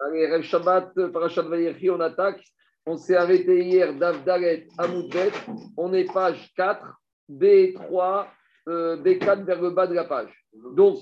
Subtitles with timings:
[0.00, 2.40] Allez, Rev Shabbat, Parashat Vayechi, on attaque.
[2.86, 5.32] On s'est arrêté hier d'Avdaret à Moudbet.
[5.76, 6.86] On est page 4,
[7.28, 8.26] B3,
[8.68, 10.30] euh, B4 vers le bas de la page.
[10.52, 10.98] Donc,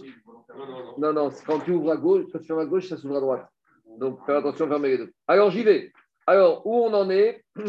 [0.96, 3.20] non, non, quand tu ouvres à gauche, quand tu fermes à gauche, ça s'ouvre à
[3.20, 3.46] droite.
[3.98, 5.12] Donc, fais attention, fermez les deux.
[5.28, 5.92] Alors, j'y vais.
[6.26, 7.44] Alors, où on en est?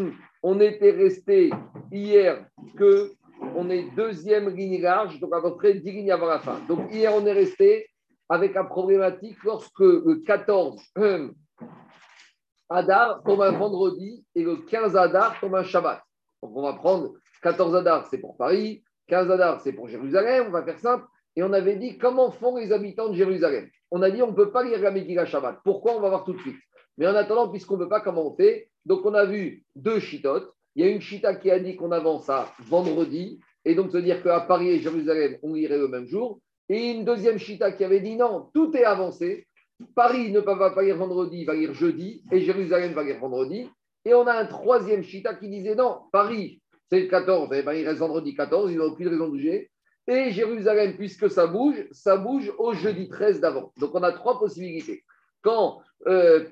[0.44, 1.50] On était resté
[1.92, 2.46] hier
[2.78, 3.12] que
[3.56, 6.60] on est deuxième ligne large, donc à peu près 10 lignes avant la fin.
[6.68, 7.90] Donc, hier, on est resté
[8.30, 10.82] avec la problématique lorsque le 14
[12.70, 16.02] Adar tombe un vendredi et le 15 Adar tombe un Shabbat.
[16.44, 20.52] Donc, on va prendre 14 Adar, c'est pour Paris, 15 Adar, c'est pour Jérusalem, on
[20.52, 21.06] va faire simple.
[21.36, 23.70] Et on avait dit comment font les habitants de Jérusalem?
[23.92, 25.60] On a dit on ne peut pas lire la Megillah Shabbat.
[25.64, 25.96] Pourquoi?
[25.96, 26.58] On va voir tout de suite.
[26.98, 28.36] Mais en attendant, puisqu'on ne peut pas, comment
[28.86, 30.52] Donc on a vu deux chitotes.
[30.76, 33.40] Il y a une chita qui a dit qu'on avance à vendredi.
[33.66, 36.40] Et donc se dire qu'à Paris et Jérusalem, on irait le même jour.
[36.70, 39.48] Et une deuxième chita qui avait dit non, tout est avancé.
[39.96, 42.24] Paris ne va pas lire vendredi, va lire jeudi.
[42.32, 43.70] Et Jérusalem va lire vendredi.
[44.06, 47.50] Et on a un troisième chita qui disait non, Paris, c'est le 14.
[47.54, 49.70] Eh ben, il reste vendredi 14, il n'a aucune raison de bouger.
[50.08, 53.74] Et Jérusalem, puisque ça bouge, ça bouge au jeudi 13 d'avant.
[53.78, 55.04] Donc on a trois possibilités.
[55.42, 56.46] Quand euh,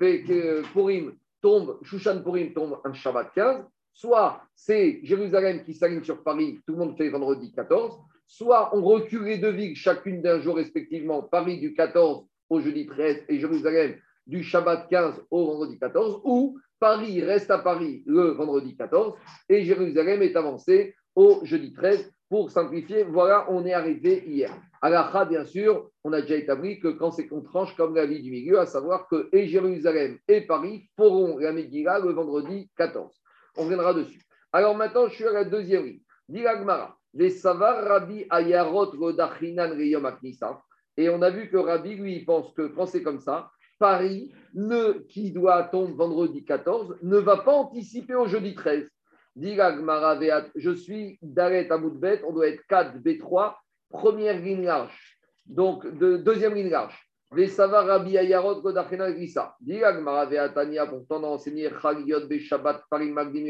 [0.72, 3.64] Purim tombe, Shushan Purim tombe un Shabbat 15,
[3.94, 8.82] soit c'est Jérusalem qui s'aligne sur Paris, tout le monde fait vendredi 14, soit on
[8.82, 13.38] recule les deux villes chacune d'un jour respectivement, Paris du 14 au jeudi 13 et
[13.38, 13.96] Jérusalem
[14.26, 19.14] du Shabbat 15 au vendredi 14, ou Paris reste à Paris le vendredi 14
[19.48, 24.50] et Jérusalem est avancé au jeudi 13 pour simplifier, voilà, on est arrivé hier.
[24.82, 28.04] À la bien sûr, on a déjà établi que quand c'est qu'on tranche comme la
[28.04, 33.14] vie du milieu, à savoir que et Jérusalem et Paris feront la le vendredi 14.
[33.56, 34.20] On viendra dessus.
[34.52, 36.00] Alors maintenant, je suis à la deuxième ligne.
[36.28, 38.92] Dilagmara, Rabbi Ayarot
[40.96, 45.04] Et on a vu que Rabbi, lui, pense que quand c'est comme ça, Paris, ne,
[45.08, 48.88] qui doit tomber vendredi 14, ne va pas anticiper au jeudi 13
[49.38, 53.54] je suis d'arrêt à Moudbet, on doit être 4 B3,
[53.90, 55.18] première ligne large.
[55.44, 56.98] Donc, de, deuxième ligne large.
[57.30, 59.54] Rabbi Ayarot Godachena Grissa.
[59.60, 63.46] Dilag Marave Tania, pourtant d'enseigner Chagiot Be Shabbat Parim Magdim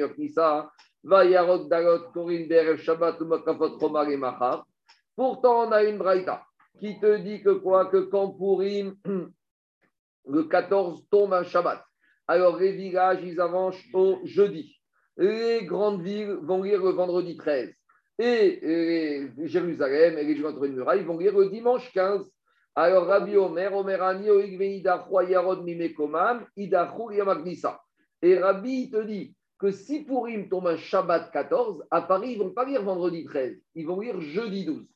[5.17, 6.45] Pourtant, on a une braïta
[6.79, 8.37] qui te dit que quoi Que quand
[10.29, 11.83] le 14 tombe un Shabbat,
[12.27, 14.77] alors les villages, ils avancent au jeudi
[15.17, 17.73] les grandes villes vont lire le vendredi 13.
[18.19, 22.31] Et, Jérusalem et les gens de muraille vont lire le dimanche 15.
[22.75, 27.81] Alors Rabbi Omer, Omer Ani, Yarod Mimekomam, Idachou Yamagnisa.
[28.23, 32.45] Et Rabbi te dit que si Purim tombe un Shabbat 14, à Paris, ils ne
[32.45, 34.87] vont pas lire vendredi 13, ils vont lire jeudi 12.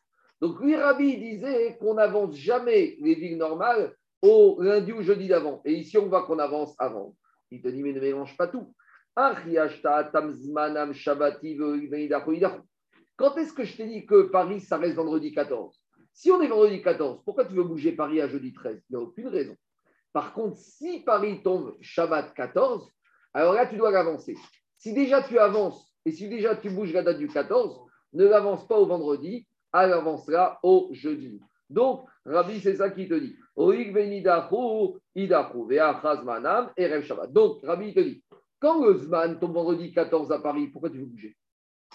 [0.41, 5.61] Donc lui, Rabbi disait qu'on n'avance jamais les villes normales au lundi ou jeudi d'avant.
[5.65, 7.17] Et ici, on voit qu'on avance avant.
[7.51, 8.75] Il te dit, mais ne mélange pas tout.
[9.17, 9.35] Quand
[13.37, 15.77] est-ce que je t'ai dit que Paris, ça reste vendredi 14
[16.13, 19.03] Si on est vendredi 14, pourquoi tu veux bouger Paris à jeudi 13 Il n'y
[19.03, 19.57] a aucune raison.
[20.13, 22.89] Par contre, si Paris tombe Shabbat 14,
[23.33, 24.37] alors là, tu dois l'avancer.
[24.77, 27.81] Si déjà tu avances et si déjà tu bouges la date du 14,
[28.15, 31.41] ne l'avance pas au vendredi, elle avancera au jeudi.
[31.69, 33.37] Donc, Rabbi, c'est ça qui te dit.
[33.57, 33.77] Donc,
[37.63, 38.25] Rabbi te dit,
[38.59, 41.37] quand le tombe vendredi 14 à Paris, pourquoi tu veux bouger?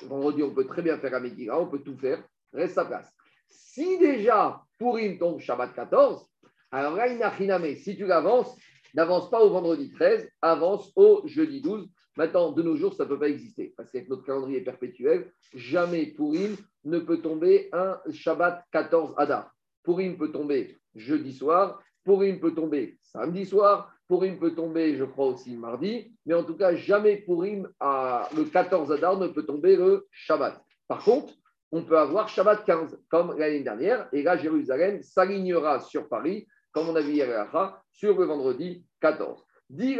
[0.03, 3.13] Vendredi, on peut très bien faire un Megillah, on peut tout faire, reste à place.
[3.49, 6.25] Si déjà Purim tombe Shabbat 14,
[6.71, 8.55] alors là, il Si tu l'avances,
[8.95, 11.87] n'avance pas au vendredi 13, avance au jeudi 12.
[12.17, 16.05] Maintenant, de nos jours, ça ne peut pas exister, parce qu'avec notre calendrier perpétuel, jamais
[16.05, 19.51] Purim ne peut tomber un Shabbat 14 Adar.
[19.83, 25.27] Purim peut tomber jeudi soir, Purim peut tomber samedi soir, Purim peut tomber, je crois
[25.27, 29.75] aussi mardi, mais en tout cas, jamais Purim, à, le 14 Adar ne peut tomber
[29.75, 30.63] le Shabbat.
[30.87, 31.33] Par contre,
[31.71, 36.89] on peut avoir Shabbat 15, comme l'année dernière, et là, Jérusalem s'alignera sur Paris, comme
[36.89, 37.47] on a vu hier
[37.93, 39.41] sur le vendredi 14.
[39.69, 39.97] Dit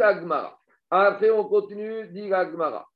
[0.90, 2.86] Après, on continue, dit l'Agmara.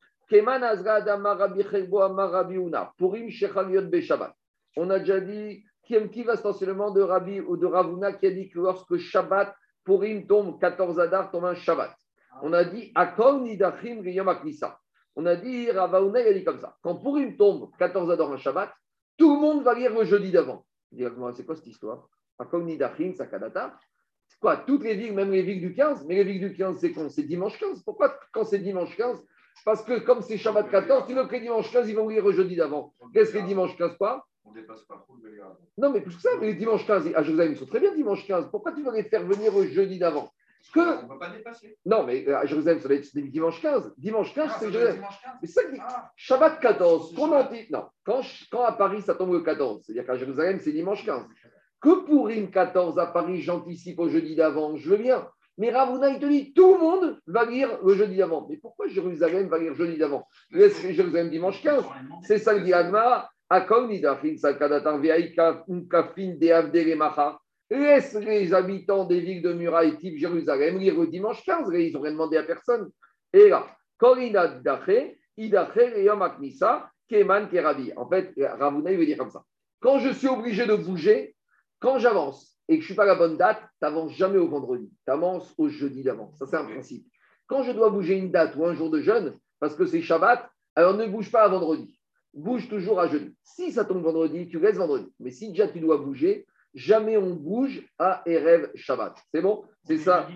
[4.76, 8.50] On a déjà dit qui va essentiellement de Rabbi ou de Ravuna qui a dit
[8.50, 11.96] que lorsque Shabbat Purim tombe 14 Adar, tombe un Shabbat.
[12.42, 14.04] On a dit Akol Nidachim
[15.16, 16.76] On a dit Ravauna, il a dit comme ça.
[16.82, 18.74] Quand Purim tombe 14 Adar, un Shabbat,
[19.16, 20.66] tout le monde va lire le jeudi d'avant.
[20.92, 22.06] C'est quoi cette histoire?
[24.40, 26.92] Quoi Toutes les villes, même les villes du 15 Mais les villes du 15, c'est
[26.92, 27.82] quand C'est dimanche 15.
[27.82, 29.22] Pourquoi quand c'est dimanche 15
[29.64, 32.24] Parce que comme c'est Shabbat 14, tu veux que les dimanche 15, ils vont lire
[32.24, 32.94] le jeudi d'avant.
[33.12, 34.26] Qu'est-ce que les dimanche 15 quoi?
[34.44, 35.38] On dépasse pas trop le
[35.76, 38.26] Non, mais tout ça, mais les dimanches 15, à Jérusalem, ils sont très bien dimanche
[38.26, 38.48] 15.
[38.50, 40.32] Pourquoi tu veux les faire venir au jeudi d'avant?
[40.74, 40.80] Que...
[40.80, 41.78] On ne peut pas dépasser.
[41.86, 43.94] Non, mais à Jérusalem, ça va être dimanche 15.
[43.96, 45.04] Dimanche 15, ah, c'est Jérusalem.
[45.42, 46.10] Mais ça, ah.
[46.16, 47.16] Shabbat 14.
[47.16, 48.20] Non, quand,
[48.50, 49.82] quand à Paris, ça tombe le 14.
[49.84, 51.26] C'est-à-dire qu'à Jérusalem, c'est dimanche 15.
[51.80, 55.26] Que pour une 14 à Paris, j'anticipe au jeudi d'avant, je veux bien.
[55.56, 58.46] Mais Ravuna, il te dit, tout le monde va lire le jeudi d'avant.
[58.48, 60.26] Mais pourquoi Jérusalem va lire jeudi d'avant?
[60.50, 61.84] Jérusalem dimanche 15.
[62.22, 63.30] C'est ça le dit Agmar.
[67.70, 71.68] Laisse les habitants des villes de murailles type Jérusalem lire le dimanche 15.
[71.74, 72.90] Ils n'ont rien demandé à personne.
[73.32, 73.66] Et là,
[77.08, 77.92] Keman Kerabi.
[77.96, 79.42] En fait, Ravuna, il veut dire comme ça.
[79.80, 81.34] Quand je suis obligé de bouger,
[81.80, 84.38] quand j'avance et que je ne suis pas à la bonne date, tu n'avances jamais
[84.38, 86.32] au vendredi, tu avances au jeudi d'avant.
[86.34, 87.04] Ça, c'est un principe.
[87.48, 90.48] Quand je dois bouger une date ou un jour de jeûne, parce que c'est Shabbat,
[90.76, 91.98] alors ne bouge pas à vendredi.
[92.32, 93.34] Bouge toujours à jeudi.
[93.42, 95.12] Si ça tombe vendredi, tu restes vendredi.
[95.18, 99.16] Mais si déjà tu dois bouger, jamais on bouge à Erev Shabbat.
[99.34, 99.64] C'est bon?
[99.84, 100.28] C'est ça.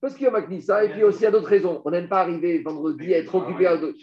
[0.00, 0.84] Parce qu'il y a Maknissa.
[0.84, 1.82] Et puis aussi, il y a d'autres raisons.
[1.84, 3.98] On n'aime pas arriver vendredi à être occupé à d'autres.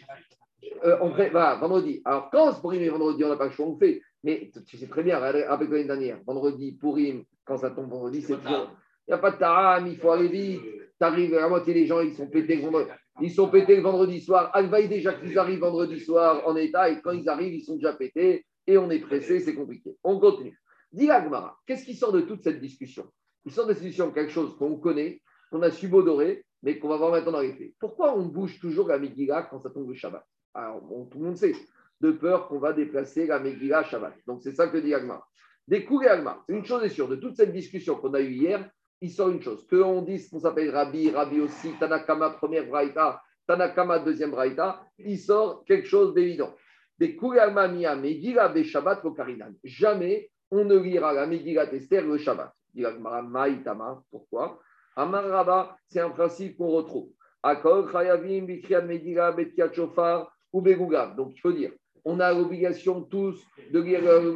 [0.83, 2.01] Euh, on voilà, vendredi.
[2.03, 4.01] Alors, quand c'est pour vendredi, on n'a pas le choix, on fait.
[4.23, 8.37] Mais tu sais très bien, avec l'année dernière, vendredi, Pourim, quand ça tombe vendredi, c'est
[8.37, 8.71] toujours.
[9.05, 10.61] Il n'y a pas de taram, il faut aller vite.
[10.61, 12.89] Tu arrives, à moitié des gens, ils sont pétés le vendredi.
[13.21, 14.49] Ils sont pétés le vendredi soir.
[14.53, 17.93] Alvaï déjà qu'ils arrivent vendredi soir en état et quand ils arrivent, ils sont déjà
[17.93, 19.97] pétés et on est pressé, c'est compliqué.
[20.03, 20.57] On continue.
[20.93, 23.05] Dis Agmara, qu'est-ce qui sort de toute cette discussion?
[23.45, 25.21] Il sort de cette discussion quelque chose qu'on connaît,
[25.51, 27.73] qu'on a subodorer, mais qu'on va voir maintenant dans les faits.
[27.77, 30.25] Pourquoi on bouge toujours la Megillah quand ça tombe le Shabbat?
[30.53, 30.81] Alors,
[31.11, 31.53] tout le monde sait
[32.03, 34.13] de peur qu'on va déplacer la Megillah Shabbat.
[34.27, 35.25] Donc c'est ça que dit Agmar.
[35.65, 36.43] Découvrir Agmar.
[36.49, 38.69] Une chose est sûre, de toute cette discussion qu'on a eue hier,
[38.99, 39.65] il sort une chose.
[39.67, 45.17] Que on dise qu'on s'appelle Rabbi, Rabbi aussi, Tanakama première braïta, Tanakama deuxième braïta, il
[45.17, 46.53] sort quelque chose d'évident.
[46.99, 49.53] Découvrir Agmar Mia Megillah be Shabbat Karinan.
[49.63, 52.51] Jamais on ne lira la Megillah Tester le Shabbat.
[52.73, 52.83] Dit
[53.29, 54.03] Maïtama.
[54.11, 54.59] Pourquoi?
[54.97, 57.09] Amar Rabba, c'est un principe qu'on retrouve.
[57.41, 60.61] Akol Chayavim Bikriad Megillah Betkiat Shofar ou.
[60.61, 61.71] Donc il faut dire
[62.05, 63.41] on a l'obligation tous
[63.71, 64.31] de lire le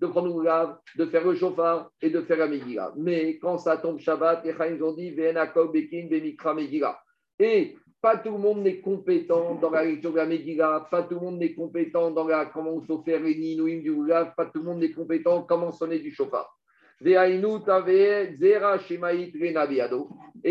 [0.00, 2.94] de prendre le goulav, de faire le chauffard et de faire la Megillah.
[2.96, 6.08] Mais quand ça tombe Shabbat, les Chaim ont dit Bekin,
[6.54, 6.98] Megillah.
[7.38, 11.16] Et pas tout le monde n'est compétent dans la lecture de la Megillah, pas tout
[11.16, 14.46] le monde n'est compétent dans la comment il faut faire les ninouim du goulav, pas
[14.46, 16.54] tout le monde n'est compétent comment sonner du chauffard.
[17.00, 17.12] Et il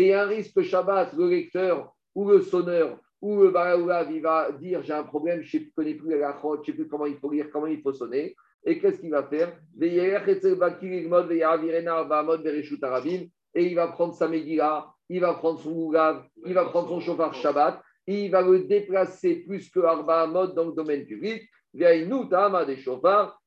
[0.06, 4.52] y a un risque Shabbat, le lecteur ou le sonneur où le Baraoulav, il va
[4.52, 7.16] dire j'ai un problème, je ne connais plus la je ne sais plus comment il
[7.16, 8.36] faut lire, comment il faut sonner.
[8.64, 9.56] Et qu'est-ce qu'il va faire?
[13.54, 17.00] Et il va prendre sa Megillah, il va prendre son Ougav, il va prendre son
[17.00, 21.42] chauffard Shabbat, et il va le déplacer plus que Arba mode dans le domaine public.
[22.30, 23.40] Tama des chauffards,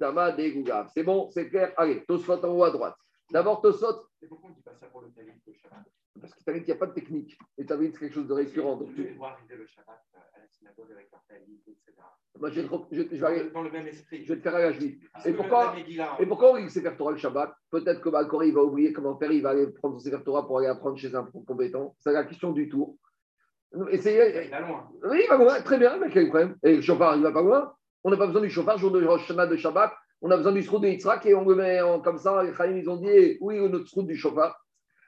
[0.00, 0.88] Tama des Gougav.
[0.94, 1.72] C'est bon, c'est clair?
[1.76, 2.96] Allez, Tosfot en haut à droite.
[3.30, 4.06] D'abord, Tosfot.
[4.20, 5.84] C'est pourquoi on dit pas ça pour le Shabbat?
[6.20, 7.38] Parce que tu qu'il n'y a pas de technique.
[7.56, 8.76] Et tu c'est quelque chose de récurrent.
[8.76, 11.92] Donc, tu voir arriver le Shabbat euh, à la synagogue avec leur etc.
[12.38, 12.60] Moi, je,
[12.92, 14.24] je, je, vais aller, dans le même esprit.
[14.24, 15.08] Je vais te faire juive.
[15.24, 15.74] Et pourquoi,
[16.18, 17.52] et pourquoi il sait faire Torah le Shabbat?
[17.70, 20.58] Peut-être que Balkori il va oublier comment faire, il va aller prendre son Torah pour
[20.58, 21.94] aller apprendre chez un compétent.
[21.98, 22.96] C'est la question du tour.
[23.90, 24.44] Essayez.
[24.44, 24.88] Il va loin.
[25.04, 25.60] Oui, il va loin.
[25.62, 26.56] Très bien, mais quel problème?
[26.62, 27.72] Et le chauffard, il ne va pas loin.
[28.04, 29.92] On n'a pas besoin du chauffard, jour de Rosh de Shabbat.
[30.20, 32.42] On a besoin du trou de Yitzhak et on le met en, comme ça.
[32.42, 34.58] Les Chaim, ils ont dit oui, notre trou du chauffard?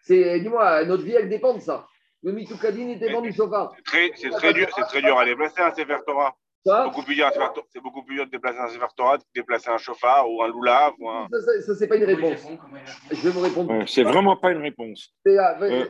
[0.03, 1.87] C'est, dis-moi, notre vie, elle dépend de ça.
[2.23, 3.73] Le mitoukadine, il dépend du chauffard.
[4.15, 6.35] C'est très, dur, c'est très dur à déplacer un Sefer Torah.
[6.65, 7.31] C'est beaucoup, plus dur
[7.73, 10.43] c'est beaucoup plus dur de déplacer un Sefer Torah que de déplacer un chauffard ou
[10.43, 10.93] un loulav.
[10.99, 11.27] Ou un...
[11.31, 12.47] Ça, ça, c'est pas une réponse.
[13.11, 13.89] Je vais vous répondre.
[13.89, 15.15] c'est vraiment pas une réponse.
[15.27, 15.87] Euh,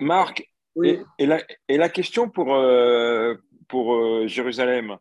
[0.00, 0.42] Marc,
[0.74, 1.00] oui.
[1.18, 3.34] et, la, et, la, question pour, euh,
[3.68, 4.96] pour euh, Jérusalem,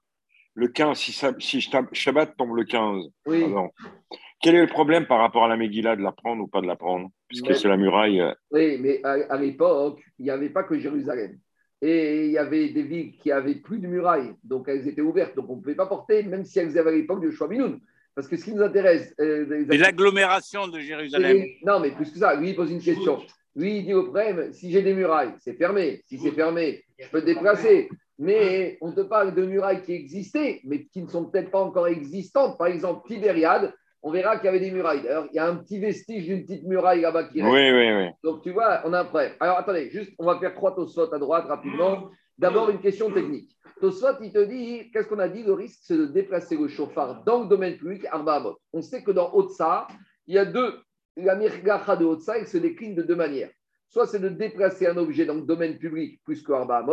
[0.56, 3.46] le 15, si, si Shabbat tombe le 15, oui.
[4.42, 6.68] quel est le problème par rapport à la Megillah de la prendre ou pas de
[6.68, 7.10] la prendre?
[7.28, 8.22] Puisque c'est la muraille.
[8.22, 8.34] Euh.
[8.52, 11.38] Oui, mais à, l'époque, il n'y avait pas que Jérusalem.
[11.82, 15.36] Et il y avait des villes qui avaient plus de murailles, donc elles étaient ouvertes.
[15.36, 17.82] Donc on ne pouvait pas porter, même si elles avaient à l'époque du Chouaminoun.
[18.16, 19.14] Parce que ce qui nous intéresse.
[19.20, 21.44] Euh, l'agglomération de Jérusalem.
[21.66, 23.22] non, mais plus que ça, lui, il pose une question.
[23.58, 26.02] Lui, il dit au problème si j'ai des murailles, c'est fermé.
[26.06, 27.90] Si c'est fermé, je peux te déplacer.
[28.18, 31.88] Mais on te parle de murailles qui existaient, mais qui ne sont peut-être pas encore
[31.88, 32.58] existantes.
[32.58, 35.02] Par exemple, Tibériade, on verra qu'il y avait des murailles.
[35.02, 37.54] D'ailleurs, il y a un petit vestige d'une petite muraille là-bas qui reste.
[37.54, 38.10] Oui, oui, oui.
[38.24, 39.34] Donc, tu vois, on a un problème.
[39.40, 42.10] Alors, attendez, juste, on va faire trois tosfotes à droite rapidement.
[42.38, 43.56] D'abord, une question technique.
[43.80, 47.24] Tosfot, il te dit, qu'est-ce qu'on a dit Le risque, c'est de déplacer le chauffard
[47.24, 49.88] dans le domaine public, Arba On sait que dans Otsa,
[50.28, 50.80] il y a deux.
[51.18, 53.52] La Mirgacha de Otsa, elle se décline de deux manières.
[53.88, 56.86] Soit c'est de déplacer un objet dans le domaine public plus que Arba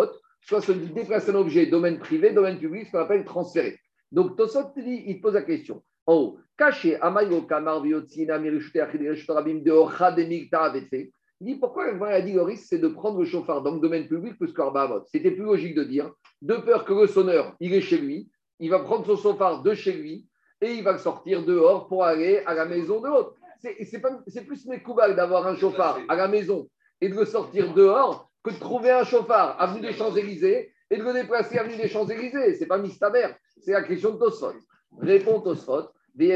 [0.43, 3.79] 70 déplace un objet domaine privé, domaine public, ce qu'on appelle transféré.
[4.11, 5.83] Donc Tosot dit, il pose la question.
[6.07, 8.81] En haut, caché, Amayo, Kamar, Viotsina, Mirishute,
[9.29, 13.75] Rabim, de Ocha, dit pourquoi a dit le risque, c'est de prendre le chauffard dans
[13.75, 15.05] le domaine public plus qu'Arbaamot.
[15.07, 18.71] C'était plus logique de dire, de peur que le sonneur, il est chez lui, il
[18.71, 20.29] va prendre son chauffard de chez lui
[20.61, 23.35] et il va sortir dehors pour aller à la maison de l'autre.
[23.61, 26.69] C'est plus mes coupables d'avoir un chauffard à la maison
[27.01, 31.03] et de le sortir dehors que de trouver un chauffard avenue des Champs-Élysées et de
[31.03, 32.55] le déplacer avenue des Champs-Élysées.
[32.55, 33.29] C'est pas Mistaber,
[33.61, 34.55] c'est la question de Tosfot.
[34.99, 35.89] Réponds Tosfot.
[36.19, 36.29] Il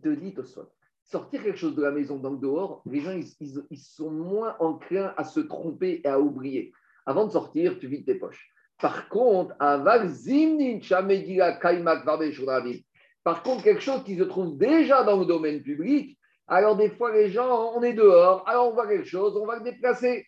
[0.00, 0.68] te dit Tosfot.
[1.04, 5.12] Sortir quelque chose de la maison dans le dehors, les gens ils, sont moins enclins
[5.16, 6.72] à se tromper et à oublier.
[7.06, 8.48] Avant de sortir, tu vides tes poches.
[8.80, 9.56] Par contre,
[13.24, 16.18] par contre, quelque chose qui se trouve déjà dans le domaine public,
[16.50, 19.56] alors des fois les gens, on est dehors, alors on voit quelque chose, on va
[19.56, 20.26] le déplacer.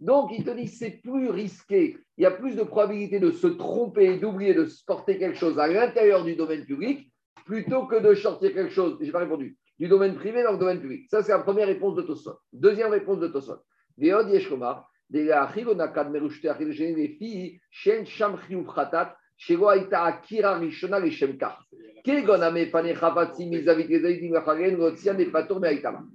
[0.00, 3.48] Donc il te dit c'est plus risqué, il y a plus de probabilité de se
[3.48, 7.12] tromper, d'oublier de porter quelque chose à l'intérieur du domaine public
[7.44, 10.58] plutôt que de sortir quelque chose, je n'ai pas répondu, du domaine privé dans le
[10.58, 11.08] domaine public.
[11.10, 12.38] Ça, c'est la première réponse de Tosot.
[12.52, 13.58] Deuxième réponse de Tosot.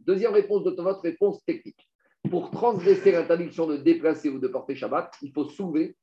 [0.06, 1.90] Deuxième réponse de votre réponse technique.
[2.30, 5.96] Pour transgresser l'interdiction de déplacer ou de porter Shabbat, il faut soulever,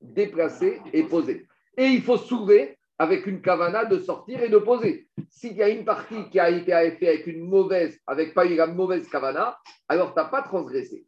[0.00, 1.46] déplacer et poser.
[1.76, 5.08] Et il faut soulever avec une kavana de sortir et de poser.
[5.28, 8.74] S'il y a une partie qui a été faite avec une mauvaise, avec pas une
[8.74, 11.04] mauvaise kavana, alors tu n'as pas transgressé.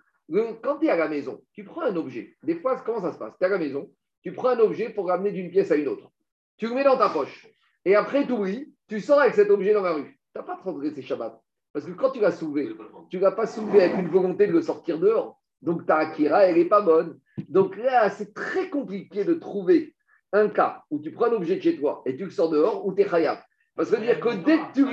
[0.63, 2.35] Quand tu es à la maison, tu prends un objet.
[2.43, 3.35] Des fois, comment ça se passe?
[3.39, 3.91] Tu es à la maison,
[4.25, 6.11] tu prends un objet pour ramener d'une pièce à une autre.
[6.57, 7.47] Tu le mets dans ta poche.
[7.85, 10.19] Et après, tu oublies, tu sors avec cet objet dans la rue.
[10.33, 11.39] Tu n'as pas transgressé Shabbat.
[11.73, 12.75] Parce que quand tu l'as soulevé,
[13.11, 15.41] tu ne l'as pas soulevé avec une volonté de le sortir dehors.
[15.61, 17.19] Donc ta akira, elle n'est pas bonne.
[17.49, 19.95] Donc là, c'est très compliqué de trouver
[20.33, 22.87] un cas où tu prends un objet de chez toi et tu le sors dehors,
[22.87, 23.39] ou tu es khayab.
[23.77, 24.85] Parce que ça veut dire que dès que tu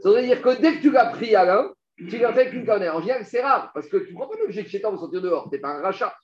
[0.00, 2.54] ça veut dire que dès que tu l'as pris à l'un, tu l'as fait avec
[2.54, 2.94] une corner.
[2.94, 4.90] En général, c'est rare parce que tu ne prends pas un objet de chez toi
[4.90, 5.44] pour sortir dehors.
[5.50, 6.14] Tu n'es pas un rachat.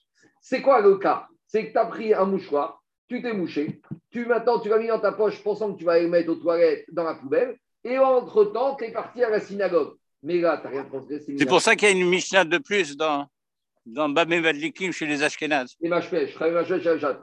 [0.40, 1.26] C'est quoi le cas?
[1.54, 3.80] C'est que tu as pris un mouchoir, tu t'es mouché,
[4.11, 6.34] tu maintenant tu l'as mis dans ta poche pensant que tu vas le mettre aux
[6.34, 9.92] toilettes dans la poubelle, et entre-temps, tu es parti à la synagogue.
[10.25, 11.37] Mais là, tu n'as rien transgressé.
[11.38, 13.28] C'est pour ça qu'il y a une Mishnah de plus dans,
[13.87, 15.76] dans Bamé Vadlikim chez les Ashkenazes.
[15.80, 16.37] Et Mashpesh,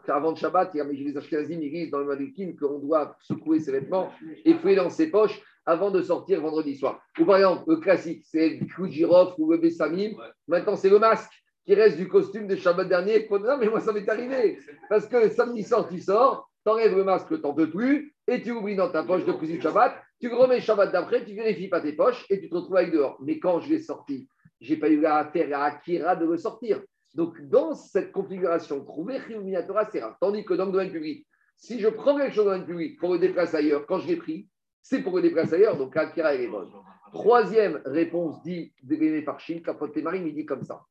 [0.07, 3.17] avant le Shabbat, il y a les Ashkenazim, ils disent dans le Vadlikim qu'on doit
[3.19, 4.13] secouer ses vêtements
[4.45, 7.01] et fouiller dans ses poches avant de sortir vendredi soir.
[7.19, 10.11] Ou par exemple, le classique, c'est le Kujirov ou le Bessamim.
[10.47, 13.27] Maintenant, c'est le masque qui reste du costume de Shabbat dernier.
[13.29, 14.59] Non, mais moi, ça m'est arrivé.
[14.89, 18.75] Parce que samedi soir, tu sors, t'enlèves le masque, t'en peux plus, et tu oublies
[18.75, 19.95] dans ta poche de cuisine Shabbat.
[20.19, 23.17] Tu remets Shabbat d'après, tu vérifies pas tes poches et tu te retrouves avec dehors.
[23.21, 24.27] Mais quand je l'ai sorti,
[24.59, 26.81] j'ai pas eu la terre à Akira de le sortir.
[27.13, 30.17] Donc, dans cette configuration, trouver Minatora, c'est rare.
[30.21, 31.25] Tandis que dans le domaine public,
[31.57, 34.07] si je prends quelque chose dans le domaine public pour le déplacer ailleurs, quand je
[34.07, 34.47] l'ai pris,
[34.81, 35.77] c'est pour le déplacer ailleurs.
[35.77, 36.69] Donc, Akira, est bonne.
[37.11, 40.81] Troisième réponse dit de Farchim, Capote Marie, il dit comme ça.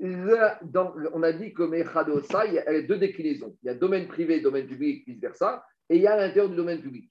[0.00, 3.56] On a dit que Mechadosa, il y a deux déclinaisons.
[3.62, 6.80] Il y a domaine privé, domaine public, vice-versa, et il y a l'intérieur du domaine
[6.80, 7.10] public.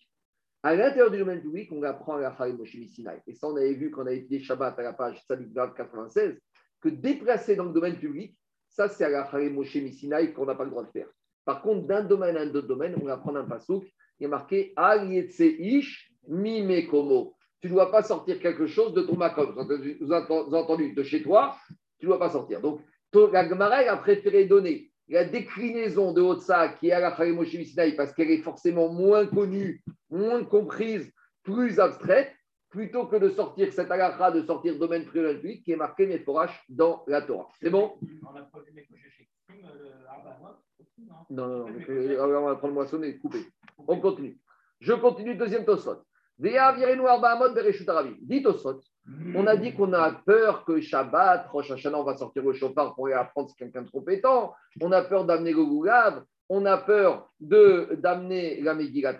[0.64, 3.22] À l'intérieur du domaine public, on apprend à la Moshe Sinai.
[3.28, 6.40] Et ça, on avait vu quand on a étudié Shabbat à la page Sadik 96,
[6.82, 8.38] que déplacer dans le domaine public,
[8.70, 11.08] ça, c'est à la Moshe Sinai qu'on n'a pas le droit de faire.
[11.46, 13.86] Par contre, d'un domaine à un autre domaine, on apprend un pasouk,
[14.20, 14.74] il a marqué
[15.40, 17.36] Ish Mimekomo.
[17.60, 19.54] Tu ne dois pas sortir quelque chose de ton makom.
[19.54, 21.58] Vous avez entendu, de chez toi,
[22.04, 22.60] tu ne dois pas sortir.
[22.60, 22.82] Donc,
[23.32, 27.56] la Gemara a préféré donner la déclinaison de Otsa qui est à la Moshe
[27.96, 31.10] parce qu'elle est forcément moins connue moins comprise,
[31.44, 32.36] plus abstraite,
[32.70, 37.06] plutôt que de sortir cette halakha, de sortir domaine privé qui est marqué Méforache dans
[37.08, 37.48] la Torah.
[37.62, 37.94] C'est bon?
[41.30, 43.46] Non, non, non, on va prendre et couper.
[43.88, 44.38] On continue.
[44.82, 45.64] Je continue, deuxième
[46.40, 48.16] Tosot.
[48.22, 48.82] Dit Tosot,
[49.36, 52.96] on a dit qu'on a peur que Shabbat, Rosh Hashanah, on va sortir le chauffard
[52.96, 54.54] pour aller apprendre si quelqu'un de compétent.
[54.82, 56.24] On a peur d'amener le.
[56.50, 59.18] On a peur d'amener la Megillat.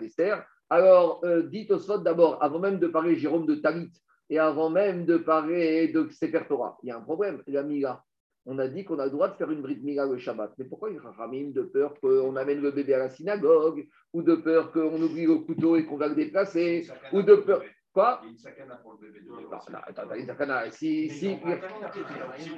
[0.70, 3.92] Alors, euh, dites au Sot d'abord, avant même de parler Jérôme de Talit
[4.30, 8.02] et avant même de parler de Sefer Torah, il y a un problème, la Mila.
[8.46, 10.52] On a dit qu'on a le droit de faire une bride Mila le Shabbat.
[10.58, 13.86] Mais pourquoi il y a Ramim de peur qu'on amène le bébé à la synagogue
[14.12, 17.62] ou de peur qu'on oublie le couteau et qu'on va le déplacer ou de peur.
[17.92, 19.20] Quoi Il y a une sakana pour le bébé.
[19.28, 20.70] Non, attends, une sakana.
[20.72, 21.38] Si, si.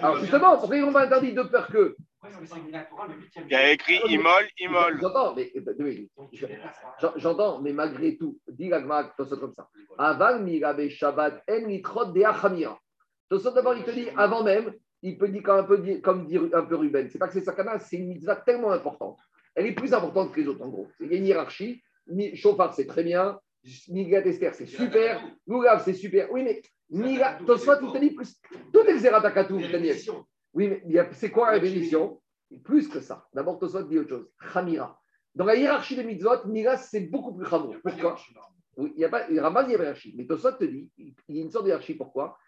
[0.01, 1.95] Alors justement, pourquoi ils pas interdit de peur que
[3.45, 4.99] il y a écrit Imol, Imol.
[5.01, 5.53] J'entends, mais
[7.17, 9.69] j'entends, mais malgré tout, dis la comme ça.
[9.99, 12.79] Avant Mirabe Shabbat, En Nitrot de Achamira.
[13.31, 14.73] d'abord, il te dit avant même,
[15.03, 17.09] il peut dire comme un peu, comme dire un peu Ruben.
[17.11, 19.19] C'est pas que c'est sakana, c'est une mitzvah tellement importante.
[19.55, 20.89] Elle est plus importante que les autres, en gros.
[21.01, 21.83] Il y a une hiérarchie.
[22.35, 23.39] Chauffard, c'est très bien.
[23.89, 25.23] Migat Esther, c'est super.
[25.47, 26.31] Loulav, c'est super.
[26.31, 28.41] Oui, mais Migat, Tosfot, te dit plus.
[28.73, 29.01] Tout est
[29.73, 29.97] Daniel.
[30.53, 32.21] Oui, mais c'est quoi la bénédiction
[32.65, 33.27] Plus que ça.
[33.35, 34.31] D'abord, Tosfot dit autre chose.
[34.53, 35.01] Khamira.
[35.35, 37.77] Dans la hiérarchie des mitzvot, Mira, c'est beaucoup plus chamour.
[37.83, 38.17] Pourquoi?
[38.79, 40.15] il y a pas, Ramal, il y a hiérarchie.
[40.17, 41.95] Mais Tosfot te dit, il y a une sorte de hiérarchie.
[41.95, 42.39] Pourquoi?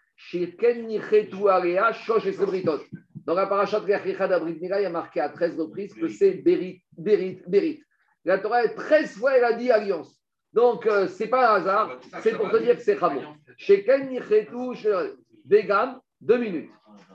[3.25, 3.45] Dans la
[4.27, 7.83] d'Abrit Mira, il y a marqué à 13 reprises que c'est Berit, Berit, Berit.
[8.25, 10.19] La Torah, 13 fois, elle a dit alliance.
[10.51, 13.21] Donc, euh, ce n'est pas un hasard, c'est pour te dire que c'est Chamo.
[13.57, 14.09] Sheken
[15.45, 16.71] Vegam, deux minutes.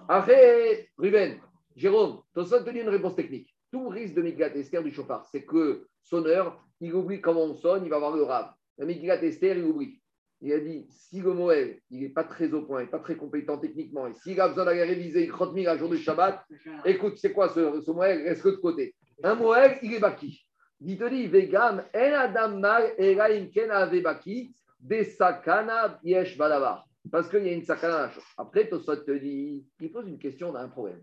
[0.08, 1.40] Après, Ruben,
[1.74, 3.54] Jérôme, Tosson te dit une réponse technique.
[3.72, 7.84] Tout risque de Migrat Esther du chauffard, c'est que sonneur, il oublie comment on sonne,
[7.84, 8.50] il va avoir le rave.
[8.78, 10.00] La Esther, il oublie.
[10.40, 12.98] Il a dit si le Moël, il n'est pas très au point, il n'est pas
[12.98, 16.44] très compétent techniquement, et s'il a besoin d'aller réviser 30 000 à jour de Shabbat,
[16.84, 18.22] écoute, c'est quoi ce, ce Moël?
[18.22, 18.94] Reste de côté.
[19.22, 20.46] Un Moël, il est baki.
[20.80, 26.84] Il te dit, vegan, en adam mal, ave baki, des sakana yesh badavar.
[27.10, 28.10] Parce qu'il y a une sakana.
[28.36, 31.00] Après, Tosot te dit, il pose une question, on a un problème.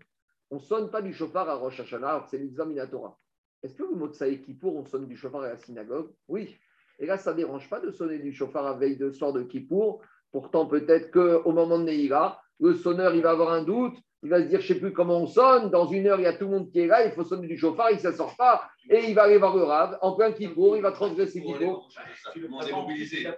[0.50, 3.18] On ne sonne pas du chauffard à Rosh Hashanah, c'est mitzvah minatora.
[3.62, 6.10] Est-ce que le mot de Kippour, on sonne du chauffard à la synagogue?
[6.28, 6.56] Oui.
[7.02, 9.42] Et là, ça ne dérange pas de sonner du chauffard à veille de soir de
[9.42, 10.00] Kippour.
[10.30, 14.40] Pourtant, peut-être qu'au moment de Neira, le sonneur, il va avoir un doute, il va
[14.40, 16.32] se dire, je ne sais plus comment on sonne, dans une heure, il y a
[16.32, 18.62] tout le monde qui est là, il faut sonner du chauffard, il ne s'assort pas,
[18.88, 21.88] et il va aller voir le rave, en plein Kippour, il va transgresser Kippour.
[22.32, 23.28] Tout le monde est mobilisé.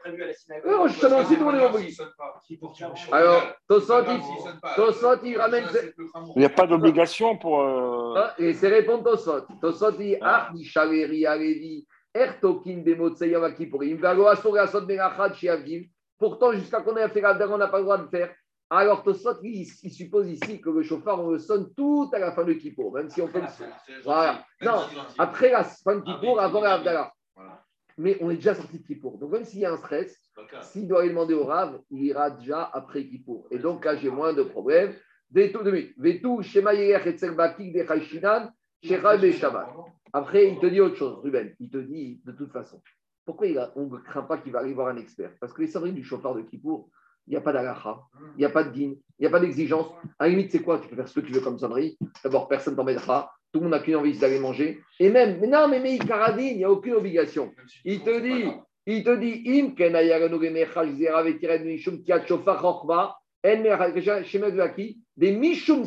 [0.66, 2.02] Non, justement, si tout le monde est mobilisé.
[3.12, 5.64] Alors, Tosot, il ramène.
[6.36, 7.62] Il n'y a pas d'obligation pour.
[7.62, 9.46] Euh, ah, et c'est répondre Tosot.
[9.62, 11.86] Tosot dit, ah, Nishaleri, Alevi,
[15.34, 15.82] Shiavim.
[16.18, 18.32] Pourtant, jusqu'à qu'on ait fait la on n'a pas le droit de faire.
[18.70, 22.32] Alors, Tosot, il, il, suppose ici que le chauffard, on le sonne tout à la
[22.32, 23.42] fin de Kippour, même si on peut.
[24.04, 24.44] Voilà.
[24.62, 24.82] Non,
[25.18, 27.12] après la fin de Kippour, avant la Abdallah.
[27.98, 29.18] Mais on est déjà sorti de Kippour.
[29.18, 30.18] Donc, même s'il y a un stress,
[30.62, 33.46] s'il doit aller demander au Rav, il ira déjà après Kippour.
[33.50, 34.94] Et donc, là, j'ai moins de problèmes.
[40.16, 41.52] Après, il te dit autre chose, Ruben.
[41.58, 42.80] Il te dit, de toute façon,
[43.26, 45.32] pourquoi on ne craint pas qu'il va aller voir un expert?
[45.40, 46.88] Parce que les sonneries du chauffard de Kippour,
[47.26, 47.98] il n'y a pas d'alacha,
[48.36, 49.88] il n'y a pas de din, il n'y a pas d'exigence.
[50.20, 50.78] À la limite, c'est quoi?
[50.78, 51.98] Tu peux faire ce que tu veux comme sonnerie.
[52.22, 53.32] D'abord, personne ne t'embêtera.
[53.52, 54.80] Tout le monde n'a qu'une envie d'aller manger.
[55.00, 57.52] Et même, mais non, mais, mais Karadine, il n'y a aucune obligation.
[57.84, 58.44] Il te dit,
[58.86, 59.74] il te dit, im
[65.16, 65.86] des mishum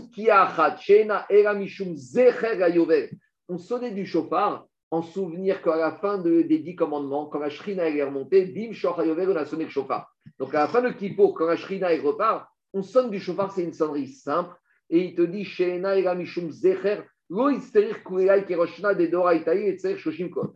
[1.55, 3.09] mishum zecher
[3.49, 7.49] On sonnait du chauffard en souvenir qu'à la fin de, des dix commandements, quand la
[7.49, 10.13] shrina est remontée, bim shoch on a sonné le chauffard.
[10.39, 13.51] Donc à la fin de Kippour, quand la Shrina est repart, on sonne du chauffard,
[13.51, 14.55] c'est une sonnerie simple.
[14.89, 15.95] Et il te dit Sheena
[16.49, 20.53] Zecher, de Dora Itaï et Tser Shoshim Kot.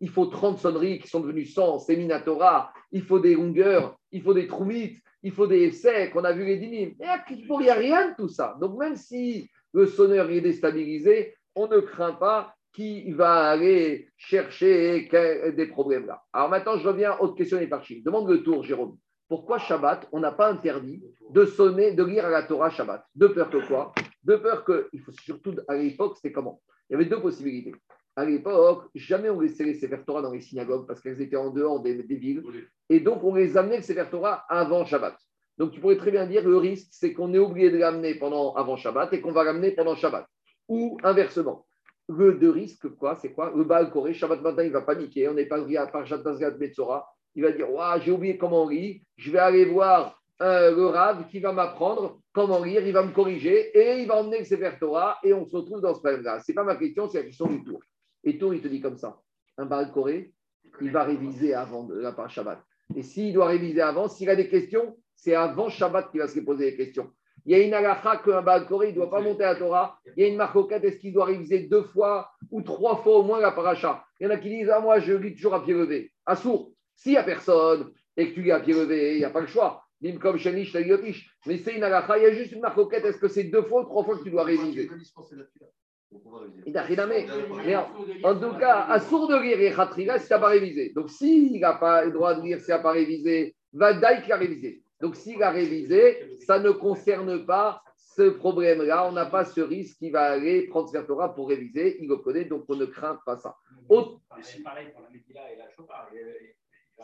[0.00, 4.22] il faut 30 sonneries qui sont devenues 100, c'est Minatora, il faut des longueurs, il
[4.22, 6.94] faut des troumites, il faut des essais, qu'on a vu les dynimes.
[7.00, 8.56] Et à Kippour, il n'y a rien de tout ça.
[8.60, 15.08] Donc même si le sonneur est déstabilisé, on ne craint pas qui va aller chercher
[15.56, 16.22] des problèmes là.
[16.32, 17.68] Alors maintenant, je reviens à autre question des
[18.02, 18.96] Demande le tour, Jérôme.
[19.28, 23.04] Pourquoi Shabbat, on n'a pas interdit de sonner, de lire à la Torah Shabbat?
[23.14, 23.92] De peur que quoi?
[24.22, 26.62] De peur que, il faut surtout, à l'époque, c'était comment?
[26.88, 27.74] Il y avait deux possibilités.
[28.16, 31.50] À l'époque, jamais on laissait les Sefer Torah dans les synagogues parce qu'elles étaient en
[31.50, 32.42] dehors des, villes.
[32.88, 35.16] Et donc, on les amenait, les Sefer Torah, avant Shabbat.
[35.58, 38.54] Donc, tu pourrais très bien dire, le risque, c'est qu'on est oublié de l'amener pendant,
[38.54, 40.26] avant Shabbat et qu'on va l'amener pendant Shabbat.
[40.68, 41.64] Ou inversement
[42.08, 43.52] le de risque, quoi, c'est quoi?
[43.54, 45.28] Le Baal Shabbat matin, il va paniquer.
[45.28, 47.06] On n'est pas à part Shabbat Metzora.
[47.34, 47.68] Il va dire
[48.02, 49.00] J'ai oublié comment lire.
[49.16, 52.86] Je vais aller voir euh, le Rav qui va m'apprendre comment lire.
[52.86, 55.18] Il va me corriger et il va emmener le Sefer Torah.
[55.22, 56.40] Et on se retrouve dans ce problème-là.
[56.40, 57.80] Ce n'est pas ma question, c'est la question du tour.
[58.24, 59.20] Et tour, il te dit comme ça
[59.58, 59.92] Un Baal
[60.80, 62.62] il va réviser avant la part Shabbat.
[62.96, 66.40] Et s'il doit réviser avant, s'il a des questions, c'est avant Shabbat qu'il va se
[66.40, 67.10] poser les questions.
[67.48, 69.98] Il y a une halakha qu'un Baal il ne doit pas monter à Torah.
[70.14, 73.22] Il y a une marcoquette, est-ce qu'il doit réviser deux fois ou trois fois au
[73.22, 74.04] moins la paracha?
[74.20, 76.12] Il y en a qui disent Ah, moi, je lis toujours à pied levé.
[76.26, 76.72] À sourd.
[76.94, 79.40] S'il n'y a personne et que tu lis à pied levé, il n'y a pas
[79.40, 79.82] le choix.
[80.20, 80.76] comme Shanish,
[81.46, 83.06] Mais c'est une halakha, il y a juste une marcoquette.
[83.06, 84.90] Est-ce que c'est deux fois ou trois fois que tu dois réviser?
[86.66, 86.72] il
[87.64, 90.92] Mais en, tout cas, à sourd de lire et si tu n'as pas révisé.
[90.94, 94.36] Donc, s'il n'a pas le droit de lire, s'il n'a pas révisé, va qu'il a
[94.36, 94.82] révisé.
[95.00, 99.08] Donc, s'il a révisé, ça ne concerne pas ce problème-là.
[99.08, 101.98] On n'a pas ce risque qui va aller prendre cette Torah pour réviser.
[102.02, 103.56] Il le connaît, donc on ne craint pas ça.
[104.42, 105.68] C'est pareil pour la Médilla et la.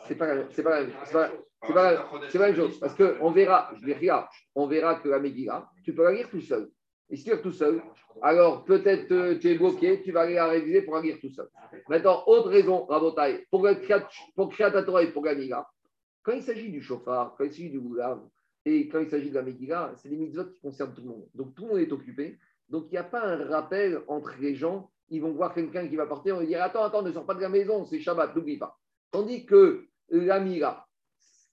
[0.07, 1.31] C'est pas, c'est pas, c'est pas,
[1.65, 1.93] c'est pas,
[2.33, 2.79] la même chose.
[2.79, 4.11] Parce qu'on verra, je vais
[4.53, 6.69] on verra que la Megillah, tu peux la lire tout seul.
[7.09, 7.81] Et si tu tout seul,
[8.21, 11.47] alors peut-être euh, tu es bloqué, tu vas aller à réviser pour lire tout seul.
[11.87, 13.67] Maintenant, autre raison, Rabotai, pour,
[14.35, 15.49] pour créer ta Torah et pour gagner
[16.25, 18.19] quand il s'agit du chauffard, quand il s'agit du boulav,
[18.65, 21.27] et quand il s'agit de la Megillah, c'est des mitzvot qui concernent tout le monde.
[21.35, 22.39] Donc tout le monde est occupé.
[22.67, 24.89] Donc il n'y a pas un rappel entre les gens.
[25.09, 27.35] Ils vont voir quelqu'un qui va partir, on va dire Attends, attends, ne sors pas
[27.35, 28.79] de la maison, c'est Shabbat, n'oublie pas.
[29.11, 30.87] Tandis que la Mira,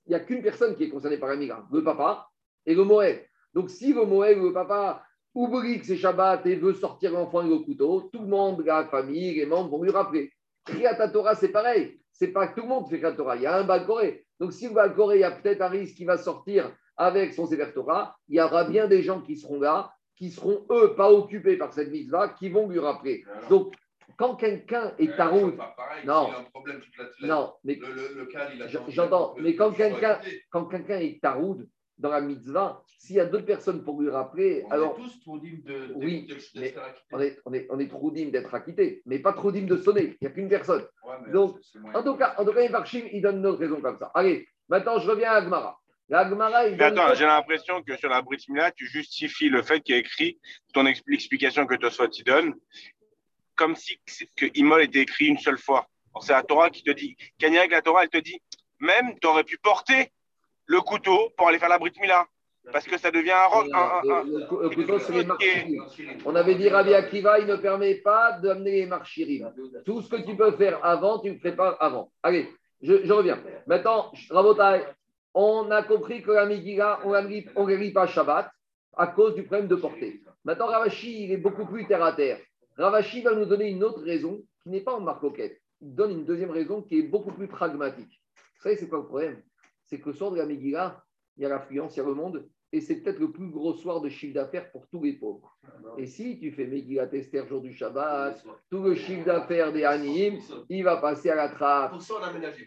[0.07, 2.31] il n'y a qu'une personne qui est concernée par la Mira, le papa
[2.65, 3.27] et le Moël.
[3.53, 5.05] Donc si le Moël ou le papa
[5.35, 8.87] oublie que c'est Shabbat et veut sortir l'enfant et le couteau, tout le monde, la
[8.87, 10.33] famille, les membres vont lui rappeler.
[10.65, 12.01] Kriyat Torah, c'est pareil.
[12.11, 13.37] C'est pas que tout le monde fait Kriyat Torah.
[13.37, 14.25] Il y a un Balcoré.
[14.43, 17.47] Donc si le Balcoré, il y a peut-être un risque qui va sortir avec son
[17.47, 21.13] Sefer Torah, il y aura bien des gens qui seront là, qui seront eux pas
[21.13, 23.23] occupés par cette mise-là, qui vont lui rappeler.
[23.49, 23.73] Donc,
[24.17, 25.57] quand quelqu'un est taroud,
[26.05, 26.31] non,
[27.23, 27.79] non, mais
[28.89, 30.19] j'entends, mais quand quelqu'un,
[30.51, 31.69] quand quelqu'un est taroud
[32.03, 35.21] dans la mitzvah, s'il y a d'autres personnes pour lui rappeler, on alors est tous
[35.21, 36.75] trop de, oui, mais
[37.13, 39.77] on est, on est, on est trop digne d'être acquitté, mais pas trop digne de
[39.77, 40.17] sonner.
[40.21, 40.85] Il n'y a qu'une personne.
[41.33, 41.59] Donc,
[41.95, 44.11] en tout cas, en tout cas, il donne une autre raison comme ça.
[44.15, 45.79] Allez, maintenant je reviens à Agmara.
[46.11, 48.45] Mais attends, j'ai l'impression que sur la Brit
[48.77, 50.39] tu justifies le fait qu'il y a écrit
[50.75, 52.55] ton explication que Tosfot y donne,
[53.55, 53.99] comme si
[54.37, 55.87] que Imol était écrit une seule fois.
[56.21, 58.43] C'est la Torah qui te dit, Kanyag, la Torah, elle te dit,
[58.81, 60.13] même tu aurais pu porter
[60.67, 61.93] le couteau pour aller faire la Brit
[62.73, 63.67] Parce que ça devient un roc.
[63.67, 65.79] le, couteau, c'est les
[66.25, 69.53] On avait dit Rabbi Akiva, il ne permet pas d'amener les marchirim.
[69.85, 72.13] Tout ce que tu peux faire avant, tu le prépares avant.
[72.23, 72.49] Allez,
[72.81, 73.43] je, reviens.
[73.67, 74.85] Maintenant, Rabotai,
[75.35, 78.51] on a compris que la Megillah, on ne lit pas Shabbat
[78.97, 80.23] à cause du problème de portée.
[80.45, 82.39] Maintenant, Ravashi, il est beaucoup plus terre à terre.
[82.77, 85.23] Ravashi va nous donner une autre raison qui n'est pas en marque
[85.81, 88.21] Il donne une deuxième raison qui est beaucoup plus pragmatique.
[88.57, 89.43] Vous savez, c'est quoi le problème?
[89.93, 91.05] C'est que le soir de la Megillah,
[91.37, 93.75] il y a l'affluence, il y a le monde, et c'est peut-être le plus gros
[93.75, 95.55] soir de chiffre d'affaires pour tous les pauvres.
[95.99, 100.39] Et si tu fais Megillah Tester jour du Shabbat, tout le chiffre d'affaires des Anim,
[100.71, 101.93] il va passer à la trappe.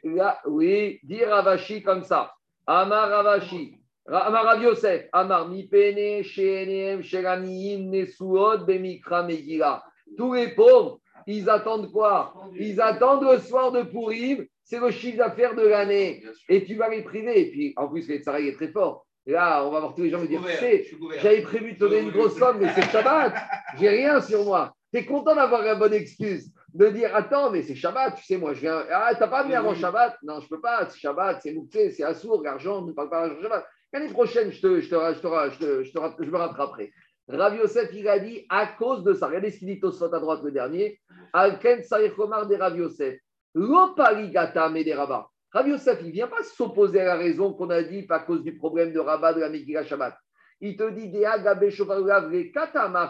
[0.03, 2.31] Là, oui, dire Ravashi comme ça.
[2.67, 9.83] Amar Ravashi, Amar Rav Yosef, Amar Mipene, Shenem, Sheraniim, Nesuot, Bemikra, Megillah.
[10.15, 12.35] Tous les pauvres, ils attendent quoi?
[12.53, 16.23] Ils attendent le soir de Pourim, c'est le chiffre d'affaires de l'année.
[16.49, 17.39] Et tu vas les priver.
[17.39, 19.05] Et puis, en plus, les Tsaraï est très fort.
[19.25, 20.85] là, on va voir tous les gens me dire, tu sais,
[21.21, 23.33] j'avais prévu de te donner une grosse somme, mais c'est Shabbat.
[23.79, 24.75] J'ai rien sur moi.
[24.91, 28.37] Tu es content d'avoir la bonne excuse de dire Attends, mais c'est Shabbat, tu sais,
[28.37, 28.83] moi je viens.
[28.91, 30.17] Ah, t'as pas amené avant Shabbat?
[30.23, 33.41] Non, je peux pas, c'est Shabbat, c'est Mouktsé, c'est Assour, l'argent, ne parle pas de
[33.41, 33.65] Shabbat.
[33.93, 36.91] L'année prochaine, je, te, je, te, je, te, je, te, je me rattraperai.
[37.27, 40.19] Rav Yosef, il a dit à cause de ça, regardez ce qu'il dit Tosfot à
[40.19, 40.99] droite le dernier
[41.33, 41.81] Alken
[42.15, 43.19] Komar de Rav Yosef,
[43.55, 45.27] Lopaligata Mederaba.
[45.51, 48.43] Rav Yosef, il ne vient pas s'opposer à la raison qu'on a dit à cause
[48.43, 50.17] du problème de Rabat de la Megillah Shabbat.
[50.59, 53.09] Il te dit Gabe Shofarulav Katama.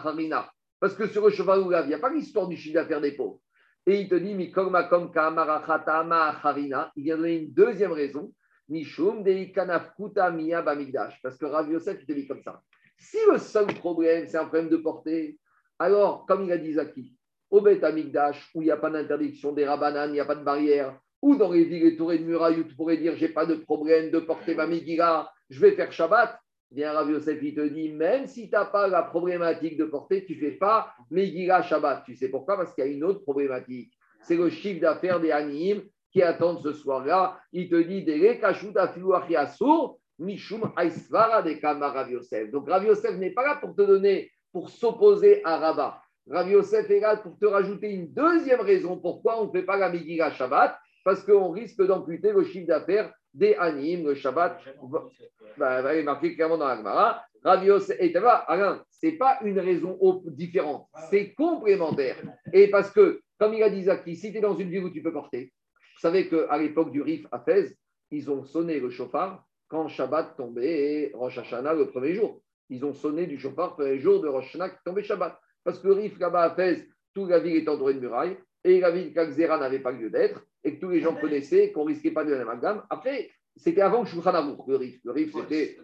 [0.78, 3.40] Parce que sur le Shofarulav, il n'y a pas l'histoire du chiffre d'affaires des pauvres.
[3.86, 4.52] Et il te dit, il
[7.02, 8.32] vient donner une deuxième raison.
[11.22, 12.62] Parce que Rav Yosef, il te dit comme ça.
[12.98, 15.38] Si le seul problème, c'est un problème de portée,
[15.78, 17.15] alors, comme il a dit Zaki,
[17.50, 20.34] au Bet Amigdash, où il n'y a pas d'interdiction des rabanan, il n'y a pas
[20.34, 23.46] de barrière, ou dans les villes étourées de murailles, où tu pourrais dire, j'ai pas
[23.46, 26.38] de problème de porter ma Megillah, je vais faire Shabbat,
[26.70, 30.24] bien Rav Yosef, il te dit, même si tu n'as pas la problématique de porter,
[30.24, 32.04] tu fais pas Megillah Shabbat.
[32.04, 32.56] Tu sais pourquoi?
[32.56, 33.92] Parce qu'il y a une autre problématique.
[34.22, 37.38] C'est le chiffre d'affaires des Anim qui attendent ce soir-là.
[37.52, 38.04] Il te dit,
[40.18, 42.50] Mishum Aisvara de Kama Rav Yosef.
[42.50, 46.00] Donc Rav Yosef n'est pas là pour te donner, pour s'opposer à Rabat.
[46.28, 49.76] Rav Yosef est là pour te rajouter une deuxième raison pourquoi on ne fait pas
[49.76, 54.60] la Megillah Shabbat, parce qu'on risque d'amputer le chiffre d'affaires des Anim, le Shabbat.
[55.56, 57.22] Bah, va marquer clairement dans l'Agmara.
[57.44, 62.16] Ravios et Alain, ce n'est pas une raison différente, c'est complémentaire.
[62.52, 64.90] Et parce que, comme il a dit Zaki, si tu es dans une ville où
[64.90, 65.52] tu peux porter,
[65.94, 67.72] vous savez qu'à l'époque du Rif à Fès,
[68.10, 72.42] ils ont sonné le chauffard quand Shabbat tombait et Rosh Hashanah le premier jour.
[72.68, 75.38] Ils ont sonné du chauffard le premier jour de Rosh Hashanah qui tombait Shabbat.
[75.66, 76.74] Parce que le Rif là-bas à
[77.12, 80.46] toute la ville est entourée de murailles et la ville Kakzera n'avait pas lieu d'être
[80.62, 82.84] et que tous les gens connaissaient, qu'on risquait pas de l'amalgame.
[82.88, 85.00] Après, c'était avant le Shulchan Aruch, le RIF.
[85.02, 85.76] Le RIF, c'était.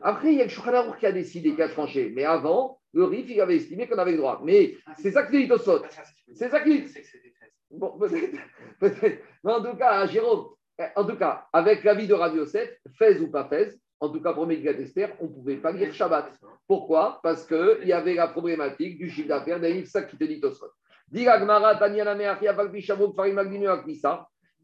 [0.00, 2.12] Après, il y a le Shulchan Aruch qui a décidé, qui a tranché.
[2.16, 4.40] Mais avant, le RIF, il avait estimé qu'on avait le droit.
[4.42, 5.82] Mais c'est ça que dit Tosot.
[6.32, 6.94] C'est ça qui dit.
[7.72, 9.20] Bon, peut-être.
[9.44, 10.46] Mais en tout cas, Jérôme,
[10.96, 13.68] en tout cas, avec l'avis de Radio 7, fez ou pas fez,
[14.04, 16.30] en tout cas pour Médicat Esther, on ne pouvait pas lire Shabbat.
[16.66, 17.20] Pourquoi?
[17.22, 20.70] Parce qu'il y avait la problématique du chiffre d'affaires C'est ça qui te dit Tosot.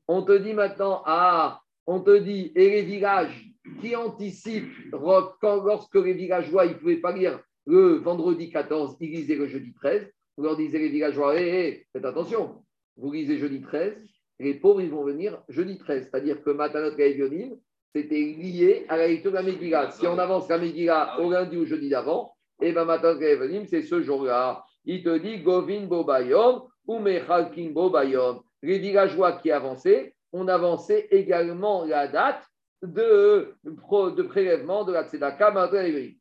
[0.09, 3.51] On te dit maintenant, ah, on te dit, et les villages
[3.81, 9.47] qui anticipent, lorsque les villageois ne pouvaient pas lire le vendredi 14, ils lisaient le
[9.47, 10.11] jeudi 13.
[10.37, 12.63] On leur disait les villageois, hé, faites attention,
[12.97, 13.97] vous lisez jeudi 13,
[14.41, 16.05] les pauvres, ils vont venir jeudi 13.
[16.05, 17.57] C'est-à-dire que Matanot Gaïvionim,
[17.95, 19.91] c'était lié à la lecture de la Megillah.
[19.91, 24.03] Si on avance la Megillah au lundi ou jeudi d'avant, et eh bien c'est ce
[24.03, 24.63] jour-là.
[24.85, 28.41] Il te dit Govin Bobayom ou Mechalkin Bobayom.
[28.63, 32.45] Les villageois qui avançaient, on avançait également la date
[32.83, 35.71] de, de prélèvement de la Tzedaka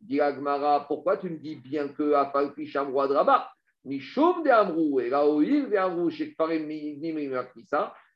[0.02, 3.50] Dit Agmara, pourquoi tu me dis bien que à Falpi Shamroa
[3.86, 6.10] Mishum de Amrou et Raoïl de Amrou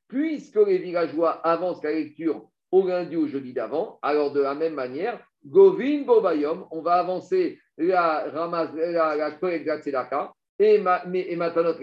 [0.08, 4.74] puisque les villageois avancent la lecture au lundi ou jeudi d'avant, alors de la même
[4.74, 11.78] manière, Govin Bobayom, on va avancer la, la, la collecte la Tzedaka et Matanot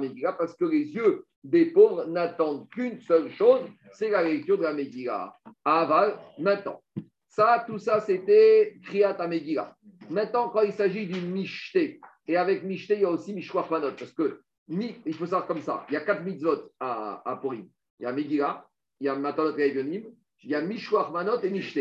[0.00, 3.60] Mikra parce que les yeux des pauvres n'attendent qu'une seule chose,
[3.92, 5.34] c'est la lecture de la Megillah.
[5.66, 6.80] Aval, maintenant.
[7.28, 9.76] Ça, tout ça, c'était Kriyat Megillah.
[10.08, 11.76] Maintenant, quand il s'agit du Mishte,
[12.26, 15.60] et avec Mishte, il y a aussi Mishwach Manot, parce que il faut savoir comme
[15.60, 17.40] ça, il y a quatre mitzvot à, à.
[18.00, 18.66] Il y a Megillah,
[19.00, 20.04] il y a Matanot Gaevionim,
[20.42, 21.80] il y a Mishwach Manot et Mishte.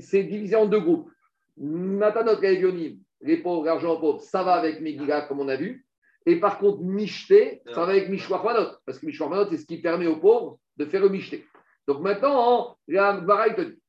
[0.00, 1.10] C'est divisé en deux groupes.
[1.56, 5.86] Matanot Gaevionim, les pauvres, l'argent pauvre, ça va avec Megillah, comme on a vu.
[6.24, 10.06] Et par contre, Mishté, ça va avec Mishwachmanot, parce que Mishwachmanot, c'est ce qui permet
[10.06, 11.44] aux pauvres de faire le Mishté.
[11.88, 12.76] Donc maintenant,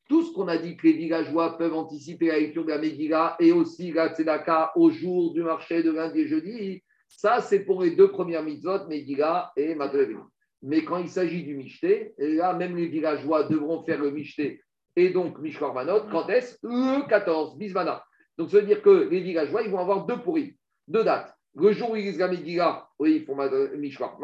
[0.10, 3.36] tout ce qu'on a dit que les villageois peuvent anticiper la lecture de la Megillah
[3.40, 6.84] et aussi la Tzedaka au jour du marché de lundi et jeudi,
[7.18, 10.16] ça c'est pour les deux premières mitzvot, Megillah et Matrevé.
[10.62, 14.62] Mais quand il s'agit du Mishté, là même les villageois devront faire le Mishté
[14.96, 18.04] et donc Mishwarmanot, quand est-ce Le 14, Bismana.
[18.38, 20.56] Donc ça veut dire que les villageois, ils vont avoir deux pourris,
[20.88, 21.34] deux dates.
[21.56, 22.30] Le jour où ils la
[23.00, 23.36] oui, ils font
[23.78, 24.18] Mishwar,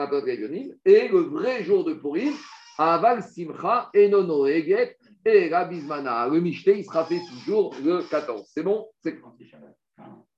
[0.86, 2.34] et le vrai jour de Purim,
[2.78, 6.28] Aval Simcha, Enono Eget, et Rabizmana.
[6.28, 8.49] Le Mishte, il sera fait toujours le 14.
[8.52, 8.88] C'est bon?
[9.04, 9.19] C'est...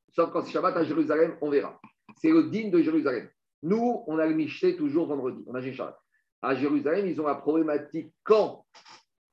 [0.09, 1.79] Sauf quand c'est Shabbat à Jérusalem, on verra.
[2.21, 3.27] C'est le digne de Jérusalem.
[3.63, 5.43] Nous, on a le Mishte toujours vendredi.
[5.47, 5.97] On a Shabbat.
[6.43, 8.63] À Jérusalem, ils ont la problématique quand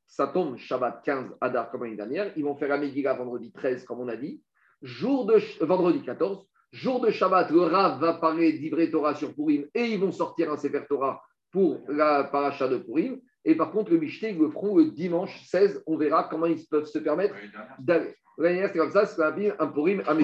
[0.07, 2.33] ça tombe Shabbat 15 Adar comme l'année dernière.
[2.37, 4.43] Ils vont faire la Megillah vendredi 13, comme on a dit.
[4.81, 9.67] Jour de vendredi 14, Jour de Shabbat, le Rav va parler d'Ivré Torah sur Purim
[9.75, 11.23] et ils vont sortir un Sefer Torah
[11.53, 13.21] pour la paracha de Purim.
[13.45, 15.83] Et par contre, le Mishté, ils le feront le dimanche 16.
[15.87, 17.35] On verra comment ils peuvent se permettre
[17.79, 18.15] d'aller.
[18.39, 19.23] c'est comme ça, c'est
[19.59, 20.15] un Purim à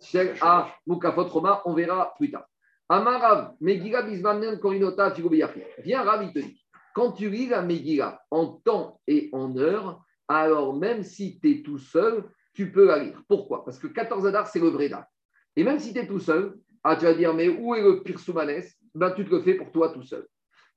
[0.00, 1.62] Meshugash, à Mukafot Roma.
[1.64, 2.46] On verra plus tard.
[2.88, 5.14] Amarav, Megillah Bismanen Korinota
[5.78, 6.64] Viens, Rav, il te dit
[6.98, 11.62] quand tu lis la Megillah en temps et en heure, alors même si tu es
[11.62, 13.22] tout seul, tu peux la lire.
[13.28, 13.64] Pourquoi?
[13.64, 15.06] Parce que 14 Adar, c'est le vrai date.
[15.54, 18.02] Et même si tu es tout seul, ah, tu vas dire, mais où est le
[18.02, 18.64] Pirsoumanes?
[18.96, 20.26] Ben, Tu te le fais pour toi tout seul.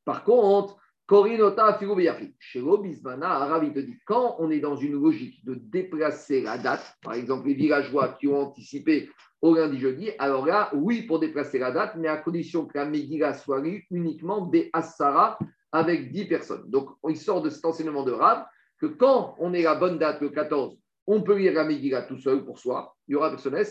[0.05, 0.77] Par contre,
[1.11, 6.39] Korinota Filobiyafi, chez Bismana, Arabi te dit, quand on est dans une logique de déplacer
[6.39, 9.09] la date, par exemple les villageois qui ont anticipé
[9.41, 13.33] au lundi jeudi, alors là, oui, pour déplacer la date, mais à condition que la
[13.33, 15.37] soit lue uniquement des Assara
[15.73, 16.69] avec 10 personnes.
[16.69, 18.45] Donc, il sort de cet enseignement de Rab
[18.79, 20.77] que quand on est la bonne date, le 14,
[21.13, 23.61] on peut lire la Megillah tout seul pour soi, il y aura personne.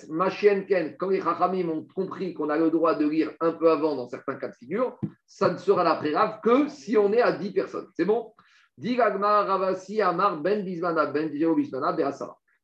[0.67, 3.97] Ken, quand les Chachamim ont compris qu'on a le droit de lire un peu avant
[3.97, 7.33] dans certains cas de figure, ça ne sera la grave que si on est à
[7.33, 7.89] 10 personnes.
[7.95, 8.35] C'est bon?
[8.79, 11.97] Ravasi, Amar, Ben Bismana, Ben Bismana,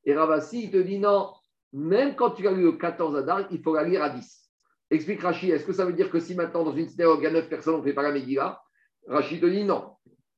[0.05, 1.33] Et Ravasi, il te dit non,
[1.73, 4.51] même quand tu as lu le 14 Adar, il faut la lire à 10.
[4.91, 7.29] Explique Rachid, est-ce que ça veut dire que si maintenant dans une synagogue il y
[7.29, 8.61] a 9 personnes, on ne fait pas la Megillah?
[9.09, 9.93] Rachid te dit non.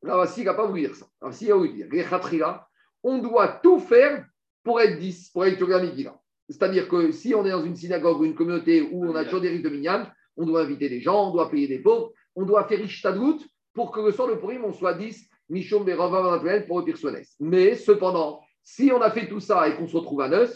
[0.04, 1.06] Ravasi, il n'a pas voulu dire ça.
[1.20, 1.88] Ravasi, il a voulu dire,
[3.02, 4.24] on doit tout faire
[4.62, 5.58] pour être 10, pour être.
[6.48, 9.40] C'est-à-dire que si on est dans une synagogue ou une communauté où on a toujours
[9.40, 10.06] des rites de minyan,
[10.36, 13.40] on doit inviter des gens, on doit payer des pauvres, on doit faire Ishtadlout
[13.74, 15.84] pour que le soir de Purim, on soit 10, Mishom
[16.66, 17.22] pour le Pirsones.
[17.40, 20.54] Mais cependant, si on a fait tout ça et qu'on se retrouve à neuf,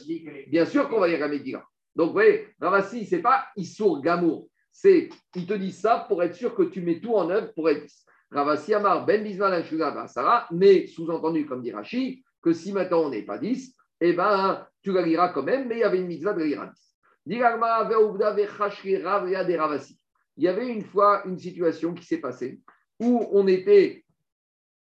[0.49, 1.63] bien sûr qu'on va y aller à
[1.97, 4.49] Donc, vous voyez, Ravasi, ce n'est pas Issour Gamour.
[4.71, 7.69] C'est, il te dit ça pour être sûr que tu mets tout en œuvre pour
[7.69, 8.07] être 10.
[8.31, 9.65] Ravasi Amar, Ben Bismal,
[10.09, 14.67] Sarah, mais sous-entendu, comme dit Rashi, que si maintenant on n'est pas 10, eh ben,
[14.83, 16.97] tu la liras quand même, mais il y avait une mitzvah de lire 10.
[20.37, 22.61] Il y avait une fois une situation qui s'est passée
[22.99, 24.05] où on était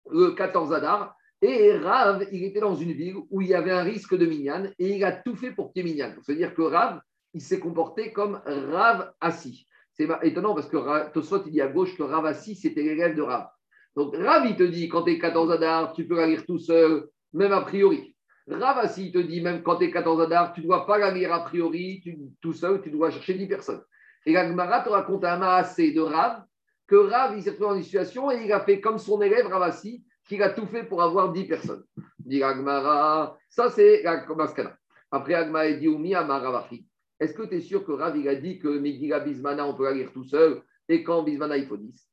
[0.10, 3.84] le 14 Adar et Rav, il était dans une ville où il y avait un
[3.84, 6.14] risque de minyan et il a tout fait pour qu'il y ait minyan.
[6.24, 7.00] C'est-à-dire que Rav,
[7.34, 9.68] il s'est comporté comme Rav assis.
[9.94, 13.22] C'est étonnant parce que Tosfot, il dit à gauche que Rav assis, c'était l'élève de
[13.22, 13.48] Rav.
[13.96, 16.60] Donc Rav, il te dit, quand tu es 14 Adar, tu peux la lire tout
[16.60, 18.16] seul, même a priori.
[18.48, 21.34] Ravasi te dit, même quand tu es 14 Adar, tu ne dois pas la lire
[21.34, 22.04] a priori
[22.42, 23.84] tout seul, tu dois chercher 10 personnes.
[24.26, 26.44] Et la te raconte un maassé de Rav,
[26.88, 29.48] que Rav, il s'est trouvé dans une situation et il a fait comme son élève
[29.48, 31.84] Ravasi, qu'il a tout fait pour avoir 10 personnes.
[32.20, 34.04] Dit Agmara, ça c'est
[34.36, 34.76] maskana.
[35.12, 36.88] Après Agma dit Oumi Amaravachi.
[37.20, 39.86] Est-ce que tu es sûr que Rav il a dit que Megillah Bismana, on peut
[39.86, 42.10] la lire tout seul et quand Bismana, il faut 10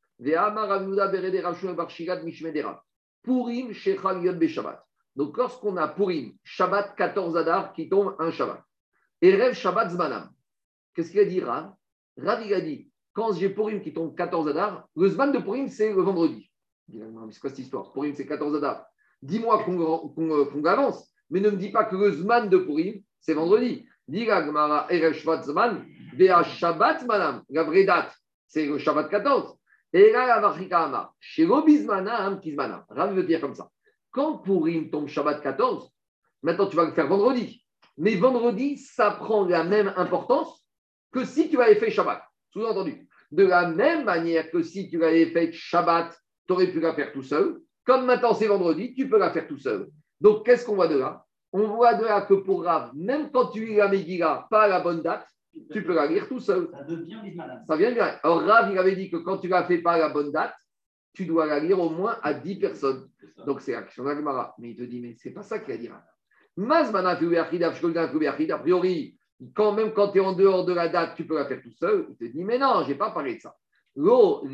[3.22, 4.85] Purim Shechal Yod Shabbat.
[5.14, 8.62] Donc, lorsqu'on a Purim, Shabbat 14 Adar qui tombe un Shabbat,
[9.20, 10.31] et Rev Shabbat Zmanam,
[10.94, 11.72] qu'est-ce qu'il a dit Rav?
[12.16, 15.68] Rav, il a dit quand j'ai Purim qui tombe 14 Adar, le Zman de Purim,
[15.68, 16.51] c'est le vendredi.
[16.88, 17.92] Il dit, c'est quoi cette histoire?
[17.92, 18.87] Purim, c'est 14 Adar.
[19.20, 23.87] Dis-moi qu'on avance, mais ne me dis pas que le Zman de Purim, c'est vendredi.
[24.09, 25.85] Dis Gmara Erev Shabbat Zman,
[26.16, 28.14] Bea Shabbat Manam, la date,
[28.46, 29.57] c'est le Shabbat 14.
[29.92, 32.85] Et là, la Vachika Amar, Kizmanam.
[32.88, 33.68] Rav veut dire comme ça.
[34.12, 35.90] Quand Purim tombe Shabbat 14,
[36.42, 37.64] maintenant tu vas le faire vendredi.
[37.96, 40.66] Mais vendredi, ça prend la même importance
[41.12, 42.22] que si tu avais fait Shabbat.
[42.51, 43.09] Sous-entendu.
[43.31, 46.14] De la même manière que si tu avais fait Shabbat,
[46.46, 47.59] tu aurais pu la faire tout seul.
[47.85, 49.88] Comme maintenant c'est vendredi, tu peux la faire tout seul.
[50.20, 51.25] Donc qu'est-ce qu'on voit de là?
[51.53, 54.68] On voit de là que pour Rav, même quand tu lis la Megillah pas à
[54.68, 55.27] la bonne date,
[55.70, 56.68] tu peux la lire tout seul.
[56.70, 57.20] Ça devient
[57.66, 58.18] Ça vient bien.
[58.22, 60.55] Alors Rav, il avait dit que quand tu la fais pas à la bonne date,
[61.12, 63.09] tu dois la lire au moins à 10 personnes.
[63.46, 64.55] Donc c'est l'action d'Agmara.
[64.59, 65.88] Mais il te dit, mais c'est pas ça qu'il a dit.
[68.53, 69.16] A priori,
[69.55, 71.72] quand même quand tu es en dehors de la date, tu peux la faire tout
[71.72, 72.07] seul.
[72.11, 73.55] Il te dit, mais non, je n'ai pas parlé de ça.
[73.94, 74.46] Lo.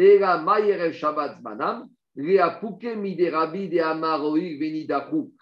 [0.00, 5.32] Et la mayerev shabbat manam, miderabi de venidaku,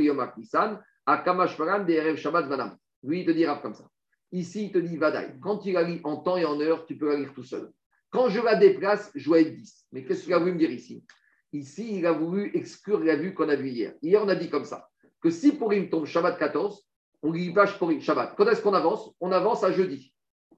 [0.00, 2.76] yomakisan, de erev shabbat manam.
[3.02, 3.89] Lui, il te dira comme ça.
[4.32, 5.38] Ici, il te dit Vadaï.
[5.40, 7.70] Quand tu la lis en temps et en heure, tu peux la lire tout seul.
[8.10, 9.86] Quand je la déplace, je dois être 10.
[9.92, 11.04] Mais qu'est-ce qu'il a voulu me dire ici?
[11.52, 13.94] Ici, il a voulu exclure la vue qu'on a vue hier.
[14.02, 14.88] Hier, on a dit comme ça
[15.20, 16.86] que si pour il tombe Shabbat 14,
[17.22, 18.34] on lit pas pour Shabbat.
[18.36, 19.10] Quand est-ce qu'on avance?
[19.20, 20.14] On avance à jeudi.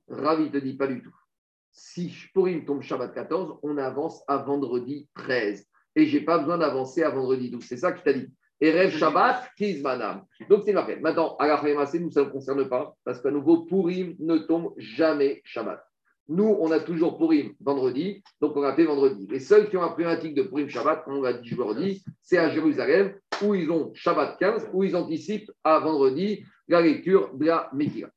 [0.08, 1.14] Ravi te dit pas du tout.
[1.72, 5.66] Si Purim tombe Shabbat 14, on avance à vendredi 13.
[5.96, 7.64] Et je n'ai pas besoin d'avancer à vendredi 12.
[7.64, 8.28] C'est ça qu'il t'a dit.
[8.62, 10.22] Et rêve Shabbat, Kizmanam.
[10.48, 10.94] Donc c'est marqué.
[10.94, 11.60] Maintenant, à la
[11.98, 15.84] nous, ça ne concerne pas, parce qu'à nouveau, Purim ne tombe jamais Shabbat.
[16.28, 19.26] Nous, on a toujours Purim vendredi, donc on a fait vendredi.
[19.28, 22.38] Les seuls qui ont un problématique de Purim Shabbat, comme on l'a dit aujourd'hui, c'est
[22.38, 27.46] à Jérusalem, où ils ont Shabbat 15, où ils anticipent à vendredi la lecture de
[27.46, 28.10] la Megillah.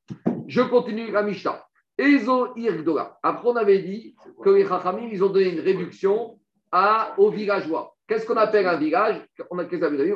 [0.45, 1.65] Je continue la Mishnah.
[1.97, 3.17] Ezo Irgdola.
[3.23, 6.39] Après, on avait dit que les Chachamim, ils ont donné une réduction
[6.71, 7.94] à, aux villageois.
[8.07, 9.65] Qu'est-ce qu'on appelle un village on a,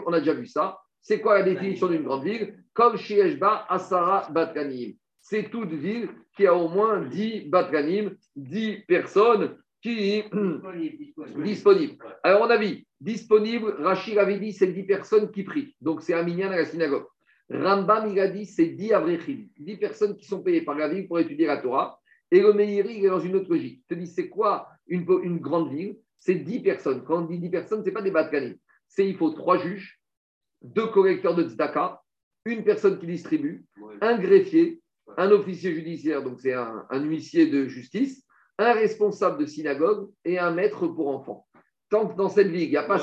[0.06, 0.80] on a déjà vu ça.
[1.02, 2.64] C'est quoi la définition d'une grande ville?
[2.74, 4.94] Comme Shieshba Asara Batkanim
[5.30, 11.44] c'est toute ville qui a au moins 10 batganim, 10 personnes qui disponibles.
[11.44, 11.98] Disponible.
[12.24, 15.76] Alors, on a vu, disponible, Rachid avait dit, c'est 10 personnes qui prient.
[15.82, 17.06] Donc, c'est un minyan à la synagogue.
[17.52, 21.08] Rambam, il a dit, c'est 10 avrechim, 10 personnes qui sont payées par la ville
[21.08, 22.00] pour étudier la Torah.
[22.32, 23.84] Et le Meiri, il est dans une autre logique.
[23.84, 25.98] Il te dit, c'est quoi une, une, grande ville?
[26.20, 27.04] C'est 10 personnes.
[27.04, 28.56] Quand on dit 10 personnes, ce n'est pas des batganim.
[28.88, 30.00] C'est il faut trois juges,
[30.62, 32.02] deux collecteurs de tzedaka,
[32.46, 33.66] une personne qui distribue,
[34.02, 34.82] un greffier,
[35.18, 38.26] un officier judiciaire, donc c'est un, huissier de justice,
[38.58, 41.46] un responsable de synagogue et un maître pour enfants.
[41.90, 43.00] Tant que dans cette ville, il n'y a pas.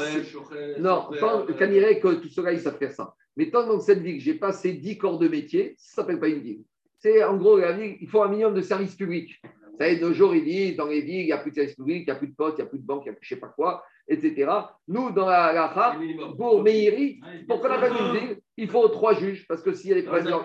[0.78, 3.14] non, tant que tout cela, ils savent faire ça.
[3.36, 6.06] Mais tant que dans cette ville, j'ai pas ces dix corps de métier, ça ne
[6.06, 6.62] s'appelle pas une ville.
[6.98, 9.40] C'est en gros, il faut un minimum de services publics.
[9.78, 11.74] Vous savez, nos jours, ils disent dans les villes, il n'y a plus de services
[11.74, 13.14] publics, il n'y a plus de potes, il n'y a plus de banques, il n'y
[13.14, 14.50] a plus je ne sais pas quoi, etc.
[14.88, 15.98] Nous, dans la Racha,
[16.38, 19.92] pour Meiri, pour qu'on appelle une ville, il faut trois juges, parce que s'il y
[19.92, 20.42] a des présidents.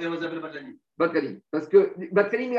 [0.97, 1.39] Batkalim.
[1.49, 2.53] Parce que Batkalim,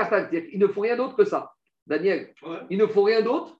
[0.50, 1.52] il ne faut rien d'autre que ça.
[1.86, 2.32] Daniel,
[2.70, 3.58] il ne faut rien d'autre.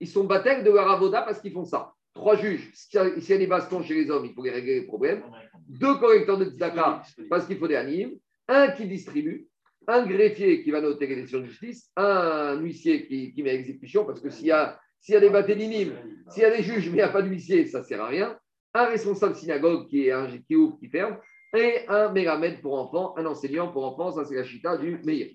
[0.00, 1.92] Ils sont batailles de leur avoda parce qu'ils font ça.
[2.12, 2.70] Trois juges.
[2.74, 5.22] S'il y a des bastons chez les hommes, il faut les régler les problèmes.
[5.68, 8.16] Deux correcteurs de tzedaka parce qu'il faut des animes.
[8.48, 9.46] Un qui distribue.
[9.88, 11.90] Un greffier qui va noter les décisions de justice.
[11.96, 15.92] Un huissier qui, met exécution parce que s'il y a, s'il y a des batellinim,
[16.30, 18.08] s'il y a des juges mais il n'y a pas d'huissier, ça ne sert à
[18.08, 18.38] rien.
[18.74, 21.18] Un responsable synagogue qui, est un, qui ouvre, qui ferme
[21.56, 25.30] et un mégamètre pour enfants, un enseignant pour enfants, ça c'est la chita du meilleur.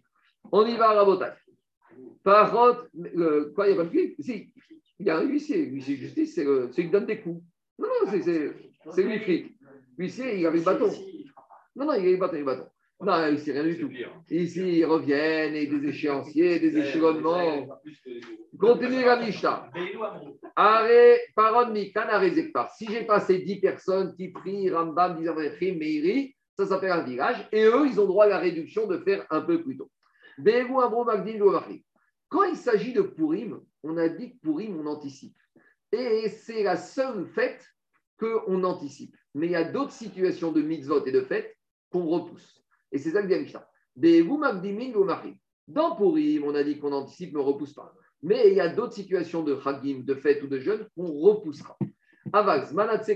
[0.51, 1.37] On y va à Rabotage.
[2.23, 2.77] Parot,
[3.17, 4.53] euh, quoi, il n'y a pas de Si,
[4.99, 5.65] il y a un huissier.
[5.65, 7.43] L'huissier de justice, c'est celui qui donne des coups.
[7.77, 9.55] Non, non, c'est lui qui.
[9.97, 10.91] L'huissier, il avait le bâton.
[11.75, 12.67] Non, non, il avait le bâton, le bâton.
[13.03, 13.89] Non, ici, rien du tout.
[14.29, 17.67] Ici, ils reviennent et des échéanciers, des échelonnements.
[18.57, 19.69] Continue la Mishnah.
[20.55, 27.03] Arrêt, parole Si j'ai passé 10 personnes qui prient Rambam, Dizavrechi, Meiri, ça s'appelle un
[27.03, 27.47] village.
[27.51, 29.91] Et eux, ils ont droit à la réduction de faire un peu plus tôt.
[32.29, 35.35] Quand il s'agit de Purim, on a dit que Purim, on anticipe.
[35.91, 37.67] Et c'est la seule fête
[38.17, 39.15] qu'on anticipe.
[39.35, 41.55] Mais il y a d'autres situations de mitzvot et de fêtes
[41.91, 42.62] qu'on repousse.
[42.93, 43.67] Et c'est ça que dit Mishnah.
[45.67, 47.93] Dans Purim, on a dit qu'on anticipe, mais on ne repousse pas.
[48.21, 51.77] Mais il y a d'autres situations de Hagim, de fête ou de jeûne qu'on repoussera.
[52.31, 53.09] Avaz, Manatse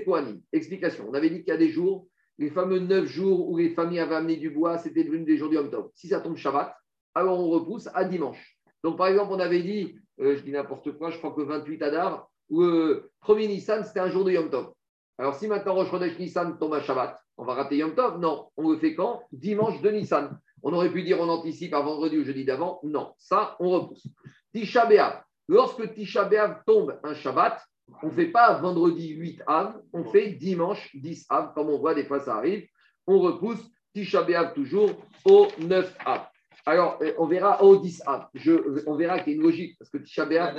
[0.52, 1.06] explication.
[1.10, 2.08] On avait dit qu'il y a des jours,
[2.38, 5.50] les fameux neuf jours où les familles avaient amené du bois, c'était devenu des jours
[5.50, 5.90] du Yom Tov.
[5.94, 6.76] Si ça tombe Shabbat,
[7.16, 8.60] alors on repousse à dimanche.
[8.84, 11.82] Donc par exemple, on avait dit, euh, je dis n'importe quoi, je crois que 28
[11.84, 14.74] Adar, ou le premier Nissan, c'était un jour de Yom Tov.
[15.20, 18.50] Alors si maintenant Rosh Chodesh Nissan tombe à Shabbat, on va rater Yom Tov Non,
[18.56, 19.24] on le fait quand?
[19.32, 20.40] Dimanche de Nissan.
[20.64, 22.80] On aurait pu dire on anticipe à vendredi ou jeudi d'avant.
[22.84, 24.08] Non, ça, on repousse.
[24.54, 25.24] Tisha B'Av.
[25.48, 27.60] Lorsque Tisha B'Av tombe un Shabbat,
[28.04, 31.96] on ne fait pas vendredi 8 Av, on fait dimanche 10 Av, comme on voit
[31.96, 32.68] des fois ça arrive.
[33.08, 33.64] On repousse
[33.94, 34.92] Tisha B'Av toujours
[35.26, 36.28] au 9 Av.
[36.66, 38.28] Alors, euh, on verra au 10 Av.
[38.34, 40.54] Je, on verra qu'il y a une logique, parce que Tisha B'Av.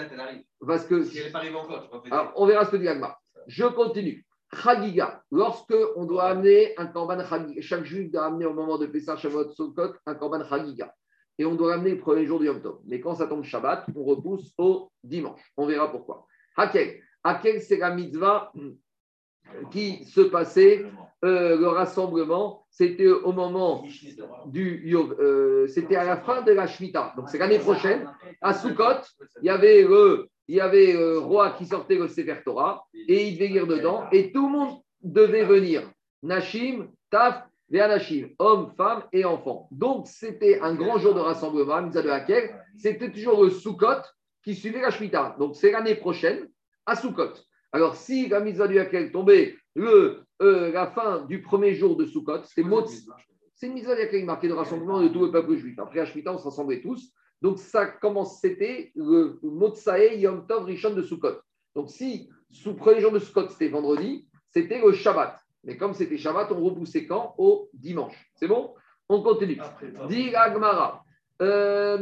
[0.66, 3.18] Parce que, si elle pas encore, alors, on verra ce que dit Agma.
[3.46, 4.24] Je continue.
[4.53, 8.86] Chagiga, lorsque on doit amener un korban Chagiga, chaque juif doit amener au moment de
[8.86, 10.94] Pessah Shavuot Sukkot un korban Chagiga.
[11.38, 12.80] Et on doit l'amener le premier jour du Yom Tov.
[12.86, 15.40] Mais quand ça tombe Shabbat, on repousse au dimanche.
[15.57, 16.26] On verra pourquoi.
[16.57, 17.01] Hakel.
[17.22, 18.53] Hakel, c'est la mitzvah
[19.70, 20.84] qui se passait,
[21.24, 23.82] euh, le rassemblement, c'était au moment
[24.46, 27.14] du euh, c'était à la fin de la Shemitah.
[27.16, 28.09] Donc c'est l'année prochaine.
[28.40, 29.03] À Sukkot,
[29.42, 33.28] il y avait le il y avait euh, roi qui sortait le Sefer Torah et
[33.28, 35.90] il devait lire dedans et tout le monde devait venir.
[36.22, 39.68] Nashim, Taf, Véanashim, hommes, femmes et enfants.
[39.70, 44.03] Donc c'était un grand jour de rassemblement, de laquelle c'était toujours le Sukkot
[44.42, 45.36] qui suivait la Shemitah.
[45.38, 46.49] Donc c'est l'année prochaine
[46.86, 47.34] à Sukkot.
[47.72, 52.07] Alors si la mitzvah du Hakel tombait le, euh, la fin du premier jour de
[52.07, 52.64] Sukkot, c'est
[53.55, 55.78] C'est une mitzvah du Hakel marquée de rassemblement de tout le peuple juif.
[55.78, 57.12] Après la Shemitah, on se rassemblait tous.
[57.41, 61.39] Donc, ça commence, c'était le Motsae Yom Tov Rishon de Sukkot.
[61.74, 65.39] Donc, si sous premier jour de Sukkot, c'était vendredi, c'était le Shabbat.
[65.64, 67.34] Mais comme c'était Shabbat, on repoussait quand?
[67.39, 68.30] Au dimanche.
[68.34, 68.74] C'est bon?
[69.09, 69.59] On continue.
[70.09, 71.05] Dit Agmara.
[71.41, 71.99] Euh,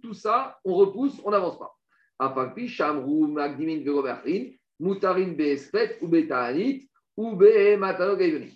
[0.00, 1.74] tout ça, on repousse, on n'avance pas.
[2.18, 7.36] Apalpi, Shamru, Magdimin, Veroberrin, Mutarin, Beespet, ou Betaanit, ou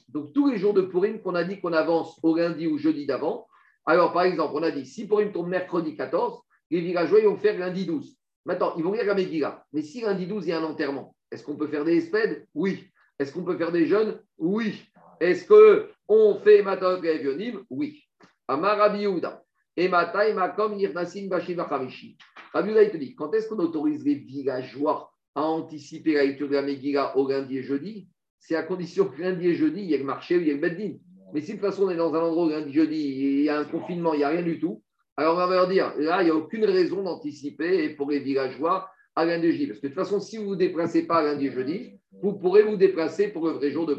[0.09, 3.05] Donc, tous les jours de Purim qu'on a dit qu'on avance au lundi ou jeudi
[3.05, 3.48] d'avant,
[3.89, 7.37] alors, par exemple, on a dit, si pour une tombe mercredi 14, les villageois vont
[7.37, 8.19] faire lundi 12.
[8.45, 9.65] Maintenant, ils vont lire la Megillah.
[9.73, 12.47] Mais si lundi 12, il y a un enterrement, est-ce qu'on peut faire des espèdes
[12.55, 12.87] Oui.
[13.19, 14.21] Est-ce qu'on peut faire des jeûnes?
[14.37, 14.85] Oui.
[15.21, 18.05] Est-ce qu'on fait Matot Gavionim Oui.
[18.47, 19.43] Amarabi Yehuda.
[19.75, 22.19] Et Matai Makom Nirnasin Bashiva Kamishi.
[22.53, 26.57] Rabbi il te dit, quand est-ce qu'on autorise les villageois à anticiper la lecture de
[26.93, 28.11] la au lundi et jeudi?
[28.39, 30.51] C'est à condition que lundi et jeudi, il y ait le marché ou il y
[30.51, 30.99] ait le Beddin.
[31.33, 33.59] Mais si de toute façon on est dans un endroit lundi, jeudi, il y a
[33.59, 34.83] un confinement, il n'y a rien du tout,
[35.17, 38.89] alors on va leur dire, là, il n'y a aucune raison d'anticiper pour les villageois
[39.17, 39.67] à lundi jeudi.
[39.67, 42.63] Parce que de toute façon, si vous ne vous déplacez pas lundi jeudi, vous pourrez
[42.63, 43.95] vous déplacer pour le vrai jour de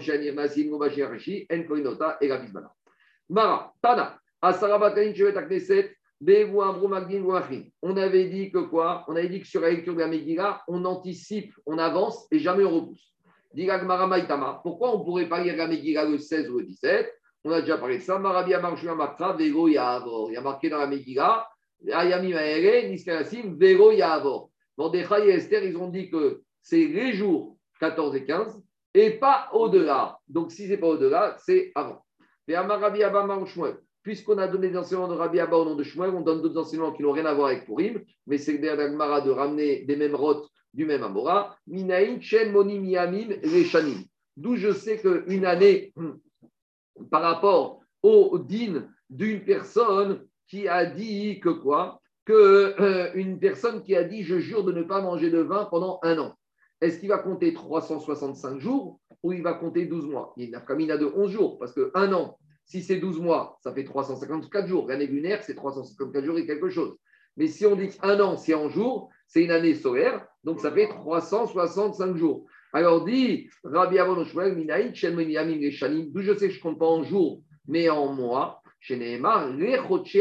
[0.00, 0.78] Shanir, Masim, En
[1.64, 2.30] Koinota et
[3.28, 4.18] Mara, Tana,
[7.82, 9.04] on avait dit que quoi?
[9.08, 12.38] On avait dit que sur la lecture de la Megillah, on anticipe, on avance et
[12.38, 13.14] jamais on repousse.
[14.62, 17.12] Pourquoi on pourrait pas lire la Megillah le 16 ou le 17
[17.44, 18.20] On a déjà parlé de ça.
[18.20, 21.48] Il y a marqué dans la Megillah,
[21.92, 24.50] Ayami Maere, Niskalasim, Vego Yavor.
[24.78, 28.62] Mordechai et Esther, ils ont dit que c'est les jours 14 et 15
[28.94, 30.18] et pas au-delà.
[30.28, 32.04] Donc si ce n'est pas au-delà, c'est avant.
[32.48, 33.26] Et Amarabi Abba
[34.02, 36.58] Puisqu'on a donné des enseignements de Rabbi Abba au nom de Shmuel, on donne d'autres
[36.58, 40.14] enseignements qui n'ont rien à voir avec Purim, mais c'est le de ramener des mêmes
[40.14, 44.04] rotes du même Amora, Minaïn, Chen, Monim, Yamim, Reshanim.
[44.36, 45.92] D'où je sais qu'une année,
[47.10, 52.00] par rapport au din d'une personne qui a dit que quoi?
[52.24, 55.64] Que euh, une personne qui a dit je jure de ne pas manger de vin
[55.66, 56.34] pendant un an.
[56.80, 60.32] Est-ce qu'il va compter 365 jours ou il va compter 12 mois?
[60.36, 63.58] Il y a une de 11 jours parce que un an, si c'est 12 mois,
[63.62, 64.88] ça fait 354 jours.
[64.88, 66.96] L'année lunaire, c'est 354 jours et quelque chose.
[67.36, 70.70] Mais si on dit un an, c'est en jours, c'est une année solaire, donc ça
[70.72, 72.46] fait 365 jours.
[72.72, 74.24] Alors dit Rabbi Avon
[74.54, 78.62] Minaït, Shanim, d'où je sais que je ne compte pas en jours, mais en mois.
[78.82, 79.48] Chez Nehemar,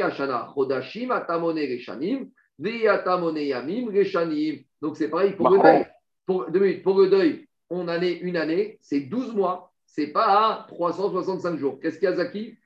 [0.03, 4.57] Ashana, Chodashim, Atamone, Reshanim, Viatamone, Yamim, Reshanim.
[4.81, 5.85] Donc c'est pareil pour le deuil.
[6.25, 6.45] Pour,
[6.83, 9.71] pour le deuil, on année, une année, c'est 12 mois.
[9.85, 11.79] C'est pas à 365 jours.
[11.81, 12.57] Qu'est-ce qu'il y a, Zaki?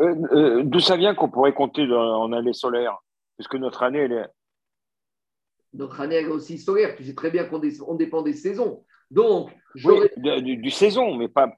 [0.00, 2.98] Euh, euh, D'où ça vient qu'on pourrait compter en année solaire?
[3.36, 4.26] Puisque notre année, elle est,
[5.76, 6.96] notre année est aussi solaire.
[6.96, 8.84] Tu sais très bien qu'on dépend des saisons.
[9.10, 11.48] Donc, du, saison, mais pas,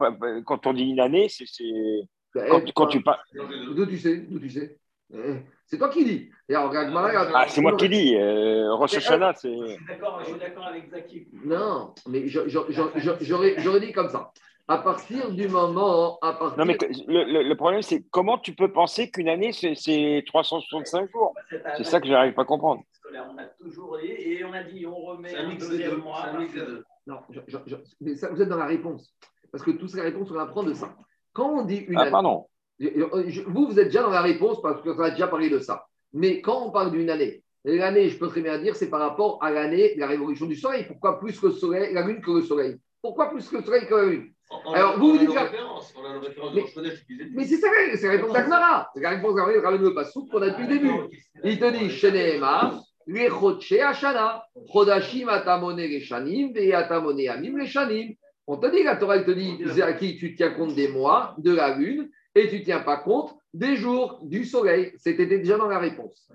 [0.45, 1.47] quand on dit une année, c'est
[2.33, 3.21] quand, quand, tu parles.
[3.75, 4.79] D'où tu sais D'où tu sais
[5.15, 6.31] eh, c'est toi qui dis.
[6.53, 8.15] ah, c'est moi qui dis.
[8.15, 9.51] Euh, Rosh Hashanah, c'est.
[9.51, 11.29] Je suis d'accord avec Zaki.
[11.45, 14.31] Non, mais j'aurais dit comme ça.
[14.69, 16.19] À partir du moment.
[16.21, 16.59] À partir...
[16.59, 21.35] Non, mais le, le problème, c'est comment tu peux penser qu'une année, c'est 365 jours
[21.77, 22.83] C'est ça que je n'arrive pas à comprendre.
[23.11, 26.27] On a toujours et on a dit on remet un, deuxième mois.
[27.07, 27.21] Non,
[28.01, 29.15] mais ça, vous êtes dans la réponse.
[29.51, 30.95] Parce que toutes ces réponses, on apprend de ça.
[31.33, 32.47] Quand on dit une ah, pardon.
[32.79, 35.87] Vous, vous êtes déjà dans la réponse parce qu'on a déjà parlé de ça.
[36.13, 39.43] Mais quand on parle d'une année, l'année, je peux très bien dire, c'est par rapport
[39.43, 40.85] à l'année, la révolution du soleil.
[40.87, 42.77] Pourquoi plus le soleil, la lune que le soleil?
[43.01, 44.33] Pourquoi plus le soleil que la lune?
[44.75, 45.31] Alors, vous vous dites.
[47.35, 48.91] Mais, c'est ça, c'est la réponse d'Agmara.
[48.95, 50.93] C'est la réponse d'Agmara, le Passouk qu'on a depuis le début.
[51.45, 57.67] Il te dit, Sheneema, les Chodche Ashana, Chodashim Atamone les Shanim, et Atamone Amim les
[57.67, 58.15] Shanim.
[58.47, 59.59] On te dit, la Torah, te dit,
[59.99, 63.35] qui tu tiens compte des mois, de la lune, et tu ne tiens pas compte
[63.53, 64.93] des jours du soleil.
[64.97, 66.29] C'était déjà dans la réponse.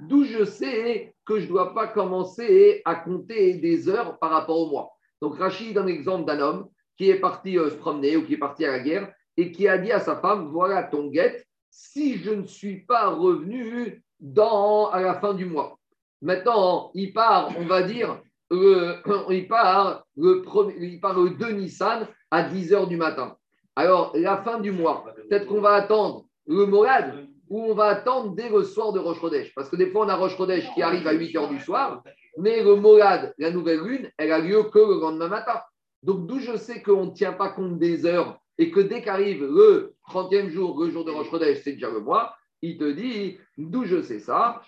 [0.00, 4.58] D'où je sais que je ne dois pas commencer à compter des heures par rapport
[4.58, 4.90] au mois.
[5.20, 8.38] Donc Rachid donne l'exemple d'un homme qui est parti euh, se promener ou qui est
[8.38, 12.18] parti à la guerre et qui a dit à sa femme, voilà ton guette, si
[12.18, 15.78] je ne suis pas revenu dans, à la fin du mois.
[16.22, 18.20] Maintenant, il part, on va dire,
[18.50, 20.44] il, part le
[20.80, 23.36] il part le 2 Nissan à 10 h du matin.
[23.76, 28.34] Alors, la fin du mois, peut-être qu'on va attendre le Morad ou on va attendre
[28.34, 29.20] dès le soir de Roche
[29.54, 30.36] Parce que des fois, on a Roche
[30.74, 32.02] qui arrive à 8 h du soir,
[32.38, 35.60] mais le Morad, la nouvelle lune, elle a lieu que le lendemain matin.
[36.02, 39.42] Donc, d'où je sais qu'on ne tient pas compte des heures et que dès qu'arrive
[39.42, 41.28] le 30e jour, le jour de Roche
[41.62, 44.60] c'est déjà le mois, il te dit, d'où je sais ça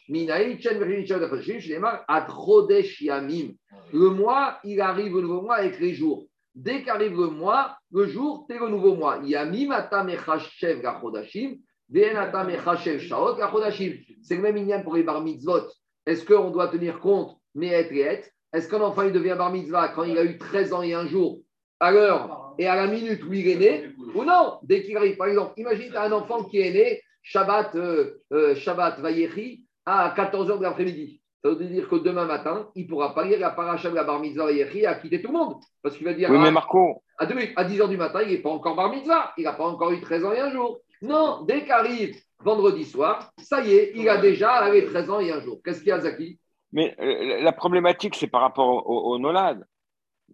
[3.93, 6.25] Le mois, il arrive le nouveau mois avec les jours.
[6.55, 9.21] Dès qu'arrive le mois, le jour, c'est le nouveau mois.
[9.25, 9.71] Yamim
[11.93, 12.15] C'est
[14.37, 15.67] le même ignan pour les bar mitzvot.
[16.07, 18.01] Est-ce qu'on doit tenir compte, mais être et?
[18.01, 20.95] Être Est-ce qu'un enfant il devient bar mitzvah quand il a eu 13 ans et
[20.95, 21.41] un jour,
[21.81, 24.59] à l'heure et à la minute où il est né Ou non?
[24.63, 28.55] Dès qu'il arrive, par exemple, imagine as un enfant qui est né Shabbat, euh, euh,
[28.55, 31.21] Shabbat Vayechi à 14h de l'après-midi.
[31.43, 34.05] Ça veut dire que demain matin, il ne pourra pas lire la paracha de la
[34.05, 35.57] bar mitzvah Vayechi à quitter tout le monde.
[35.83, 37.03] Parce qu'il va dire oui, mais Marco.
[37.19, 39.33] à, 10h du matin, il n'est pas encore bar mitzvah.
[39.37, 40.81] Il n'a pas encore eu 13 ans et un jour.
[41.03, 45.41] Non, dès qu'arrive vendredi soir, ça y est, il a déjà 13 ans et un
[45.41, 45.61] jour.
[45.65, 46.39] Qu'est-ce qu'il y a, Zaki?
[46.73, 49.65] Mais euh, la problématique, c'est par rapport au, au, Nolad.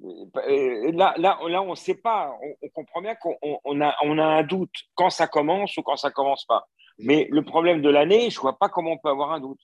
[0.03, 2.31] Là, là, là, on ne sait pas.
[2.63, 6.09] On, comprend bien qu'on a, on a un doute quand ça commence ou quand ça
[6.09, 6.67] ne commence pas.
[6.99, 9.61] Mais le problème de l'année, je ne vois pas comment on peut avoir un doute.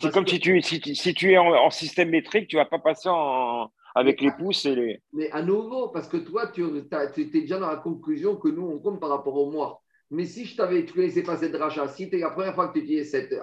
[0.00, 2.78] C'est comme si, tu, si, si, tu es en, système métrique, tu ne vas pas
[2.78, 5.02] passer en, avec les pouces et les.
[5.12, 6.62] Mais à nouveau, parce que toi, tu,
[7.14, 9.82] tu étais déjà dans la conclusion que nous, on compte par rapport au mois.
[10.10, 12.84] Mais si je t'avais laissé passer de rachat, si c'était la première fois que tu
[12.84, 13.34] utilisais cette,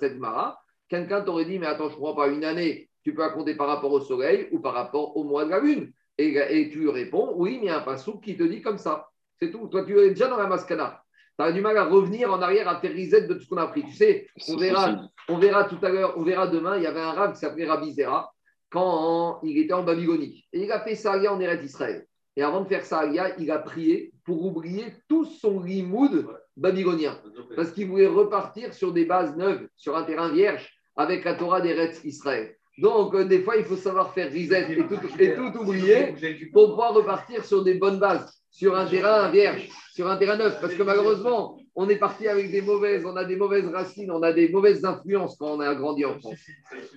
[0.00, 3.22] cette mara, quelqu'un t'aurait dit Mais attends, je ne crois pas, une année, tu peux
[3.22, 5.92] la compter par rapport au soleil ou par rapport au mois de la lune.
[6.16, 8.78] Et, et tu réponds Oui, mais il y a un passou qui te dit comme
[8.78, 9.08] ça.
[9.40, 9.68] C'est tout.
[9.68, 11.02] Toi, tu es déjà dans la mascana
[11.38, 13.62] tu as du mal à revenir en arrière à tes de tout ce qu'on a
[13.62, 13.84] appris.
[13.84, 17.00] Tu sais, on verra, on verra tout à l'heure, on verra demain, il y avait
[17.00, 18.32] un rab qui s'appelait Rabbi Zera
[18.70, 20.44] quand il était en Babylonie.
[20.52, 22.06] Et il a fait Saria en Eretz Israël.
[22.38, 26.24] Et avant de faire Saria, il a prié pour oublier tout son limoud
[26.56, 27.18] babylonien.
[27.56, 31.60] Parce qu'il voulait repartir sur des bases neuves, sur un terrain vierge, avec la Torah
[31.60, 32.54] d'Eretz Israël.
[32.80, 36.14] Donc, euh, des fois, il faut savoir faire reset et tout, et tout oublier
[36.52, 40.60] pour pouvoir repartir sur des bonnes bases sur un terrain vierge, sur un terrain neuf.
[40.60, 44.20] Parce que malheureusement, on est parti avec des mauvaises, on a des mauvaises racines, on
[44.24, 46.34] a des mauvaises influences quand on a grandi en France.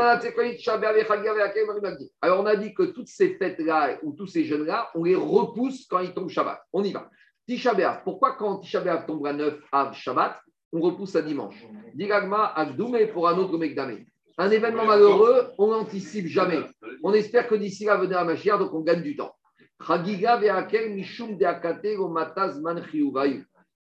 [2.39, 5.99] on a dit que toutes ces fêtes-là, ou tous ces jeunes-là, on les repousse quand
[5.99, 6.59] ils tombent Shabbat.
[6.73, 7.07] On y va.
[7.47, 10.39] Tisha Pourquoi quand Tisha tombe à 9 à Shabbat,
[10.73, 11.63] on repousse à dimanche?
[12.55, 14.07] Agdoumé pour un autre Megdamé.
[14.39, 16.61] Un événement malheureux, on n'anticipe jamais.
[17.03, 19.35] On espère que d'ici là, venir à Mashiach, donc on gagne du temps.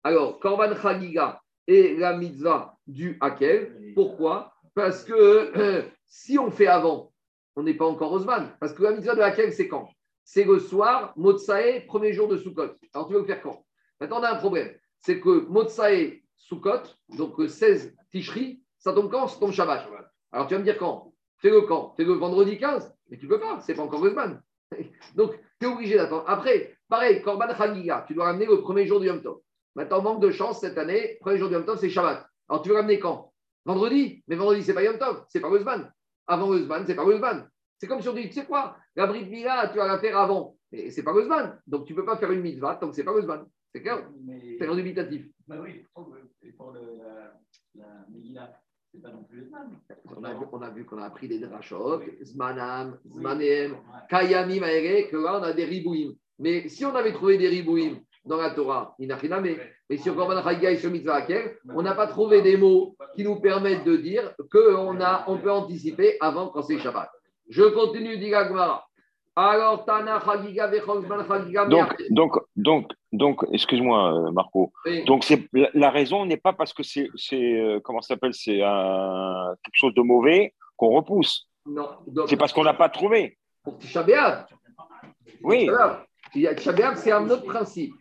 [0.05, 3.93] Alors, Korban Chagiga et la mitzvah du Hakel.
[3.95, 4.53] Pourquoi?
[4.75, 7.13] Parce que si on fait avant,
[7.57, 8.49] on n'est pas encore Osman.
[8.61, 9.91] Parce que la mitzvah de Hakel, c'est quand?
[10.25, 12.77] C'est le soir, Motsae, premier jour de Sukkot.
[12.95, 13.65] Alors, tu veux le faire quand?
[14.01, 14.71] Maintenant, on a un problème.
[15.01, 16.83] C'est que Motsae, Sukkot,
[17.17, 19.27] donc 16 Tishri, ça tombe quand?
[19.27, 19.87] Ça tombe Shabbat.
[20.33, 21.13] Alors tu vas me dire quand?
[21.39, 21.95] Fais-le quand?
[21.97, 24.41] Fais-le vendredi 15 Mais tu ne peux pas, c'est pas encore Guzman.
[25.15, 26.25] Donc tu es obligé d'attendre.
[26.27, 29.41] Après, pareil, Korban Chagiga, tu dois ramener le premier jour du Yom Tov.
[29.75, 32.27] Maintenant, manque de chance cette année, premier jour du Yom Tov, c'est Shabbat.
[32.49, 33.33] Alors tu veux ramener quand?
[33.65, 34.23] Vendredi?
[34.27, 35.93] Mais vendredi, c'est pas Yom Tov, c'est pas Guzman.
[36.27, 37.49] Avant Guzman, c'est pas Guzman.
[37.79, 40.19] C'est comme si on dit, tu sais quoi, la Brit Mila, tu vas la faire
[40.19, 40.57] avant.
[40.73, 41.61] Mais c'est pas Guzman.
[41.67, 43.47] Donc tu ne peux pas faire une mitzvah tant que c'est pas Guzman.
[43.73, 44.09] C'est clair?
[44.59, 45.27] C'est dubitatif.
[45.47, 46.81] Bah oui, pour, le, pour le,
[47.75, 47.85] la,
[48.33, 48.61] la
[48.95, 53.77] On a, vu, on a vu qu'on a appris des drachot, Zmanam, Zmanem,
[54.09, 56.15] Kayamim, que là on a des ribouim.
[56.39, 59.57] Mais si on avait trouvé des ribouim dans la Torah, Inachiname,
[59.89, 61.27] mais sur Korban Chagiga et sur Mitzvah
[61.75, 66.17] on n'a pas trouvé des mots qui nous permettent de dire qu'on on peut anticiper
[66.21, 67.11] avant quand c'est Shabbat.
[67.49, 68.33] Je continue, dit
[69.41, 74.73] Alors, Tana Chagiga, Chagiga, Donc, donc, donc, donc, excuse-moi, euh, Marco.
[75.07, 79.75] Donc, c'est la raison n'est pas parce que c'est, euh, comment ça s'appelle, c'est quelque
[79.75, 81.49] chose de mauvais qu'on repousse.
[81.67, 81.89] Non.
[82.27, 83.39] C'est parce qu'on n'a pas trouvé.
[83.63, 84.05] Pour Tisha.
[85.45, 85.71] Oui.
[86.33, 87.95] Tisha c'est un autre principe.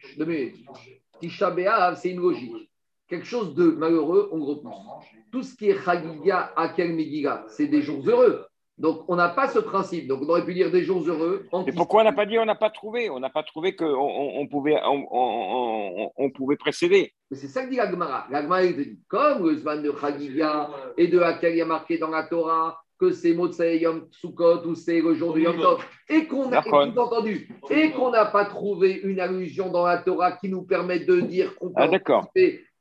[1.20, 2.72] Tisha B'Av, c'est une logique.
[3.08, 5.06] Quelque chose de malheureux, on repousse.
[5.32, 8.48] Tout ce qui est Chagiga, Akel, Megiga, c'est des jours heureux.
[8.78, 10.08] Donc, on n'a pas ce principe.
[10.08, 11.48] Donc, on aurait pu dire des jours heureux.
[11.66, 13.10] Et pourquoi on n'a pas dit on n'a pas trouvé?
[13.10, 17.14] On n'a pas trouvé qu'on on, pouvait, on, pouvait précéder.
[17.32, 18.28] Mais c'est ça que dit l'Agmara.
[18.30, 22.10] L'Agmara, il dit comme le Zman de Chagiga et de il y a marqué dans
[22.10, 26.26] la Torah que c'est Motsei Yom Sukkot ou c'est le jour de Yom Tov, et
[26.26, 30.64] qu'on a entendu, et qu'on n'a pas trouvé une allusion dans la Torah qui nous
[30.64, 32.22] permet de dire qu'on peut ah,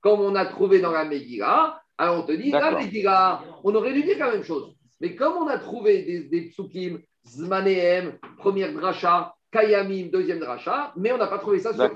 [0.01, 3.92] comme on a trouvé dans la Megillah, alors on te dit, la Megillah, on aurait
[3.92, 4.75] dû dire la même chose.
[5.01, 11.12] Mais comme on a trouvé des, des psukim, Zmanehem, première dracha, Kayamim, deuxième dracha, mais
[11.12, 11.90] on n'a pas trouvé ça sur la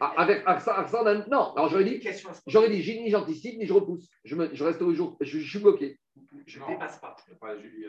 [0.00, 1.52] ah, avec Aksan, non.
[1.54, 2.00] Alors j'aurais dit,
[2.46, 4.08] j'aurais dit, ni j'anticipe, ni je repousse.
[4.24, 5.98] Je, me, je reste au jour, je, suis bloqué.
[6.46, 7.16] Je ne dépasse pas.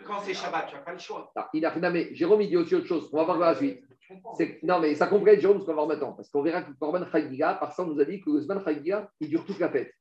[0.06, 1.32] Quand c'est Shabbat, tu n'as pas le choix.
[1.36, 3.10] Ah, il a, non, mais Jérôme, il dit aussi autre chose.
[3.14, 3.84] On va voir par la suite.
[4.64, 6.14] Non, mais ça comprend Jérôme, ce qu'on va voir maintenant.
[6.14, 8.42] Parce qu'on verra que le Korban Chagiga, par ça, on nous a dit que le
[8.42, 9.94] Zman Chagiga, il dure toute la fête.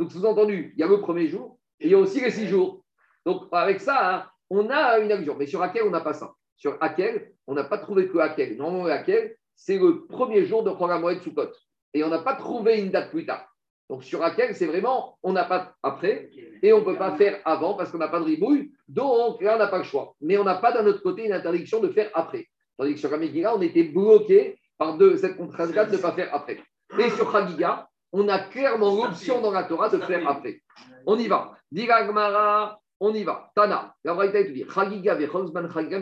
[0.00, 2.48] Donc, sous-entendu, il y a le premier jour et il y a aussi les six
[2.48, 2.82] jours.
[3.26, 5.36] Donc, avec ça, hein, on a une allusion.
[5.38, 6.32] Mais sur laquelle on n'a pas ça.
[6.56, 8.56] Sur laquelle, on n'a pas trouvé que laquelle.
[8.56, 11.50] Non, laquelle, c'est le premier jour de sous Sukkot.
[11.92, 13.46] Et on n'a pas trouvé une date plus tard.
[13.90, 16.30] Donc, sur laquelle, c'est vraiment, on n'a pas après
[16.62, 18.72] et on ne peut pas faire avant parce qu'on n'a pas de ribouille.
[18.88, 20.14] Donc, là, on n'a pas le choix.
[20.22, 22.46] Mais on n'a pas d'un autre côté une interdiction de faire après.
[22.78, 26.58] Tandis que sur on était bloqué par deux, cette contrainte de ne pas faire après.
[26.98, 30.62] Et sur Chagiga, on a clairement l'option dans la Torah de faire après.
[31.06, 31.52] On y va.
[31.70, 33.50] Diragmara, on y va.
[33.54, 36.00] Tana, la vraie te dit Chagiga Chagiga.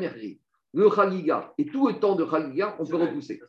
[0.74, 3.40] Le Chagiga et tout le temps de Chagiga, on peut repousser.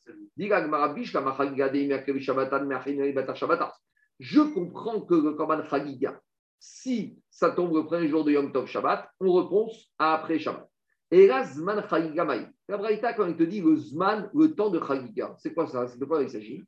[4.19, 6.19] Je comprends que le Korban Chagiga,
[6.59, 10.67] si ça tombe le premier jour de Yom Tov Shabbat, on repousse après Shabbat.
[11.11, 12.47] Et là, Zman Chagiga Maï.
[12.67, 15.87] La Braïta, quand il te dit le Zman, le temps de Chagiga, c'est quoi ça?
[15.87, 16.63] C'est de quoi il s'agit?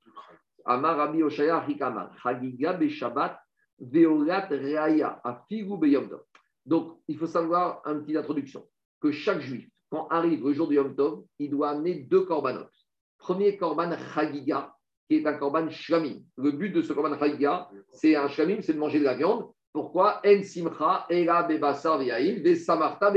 [0.65, 3.39] Amar Rabbi Oshaya Hikama, Chagiga Shabbat,
[3.79, 5.77] Veolat Reaya, Afigu.
[6.65, 8.65] Donc, il faut savoir, un petit introduction,
[9.01, 12.67] que chaque juif, quand arrive le jour de Yom Tov, il doit amener deux korbanot.
[13.17, 14.73] Premier korban Chagiga,
[15.09, 16.21] qui est un korban shlamim.
[16.37, 19.49] Le but de ce korban Chagiga, c'est un shlamim, c'est de manger de la viande.
[19.73, 20.21] Pourquoi?
[20.25, 23.11] En simcha, ela bebasar ve samarta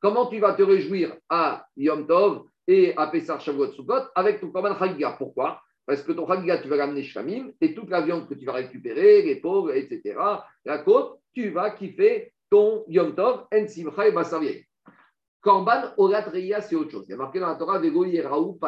[0.00, 4.50] Comment tu vas te réjouir à Yom Tov et à Pesach Shavuot Sukkot avec ton
[4.50, 5.12] korban Chagiga?
[5.12, 5.60] Pourquoi?
[5.88, 8.52] Parce que ton Chagiga, tu vas l'amener shlamim et toute la viande que tu vas
[8.52, 10.18] récupérer, les pauvres, etc.,
[10.66, 14.06] la côte, tu vas kiffer ton Yom Tov, En simcha
[14.42, 14.66] et
[15.40, 17.06] Korban Olatreya, c'est autre chose.
[17.08, 18.58] Il y a marqué dans la Torah Raou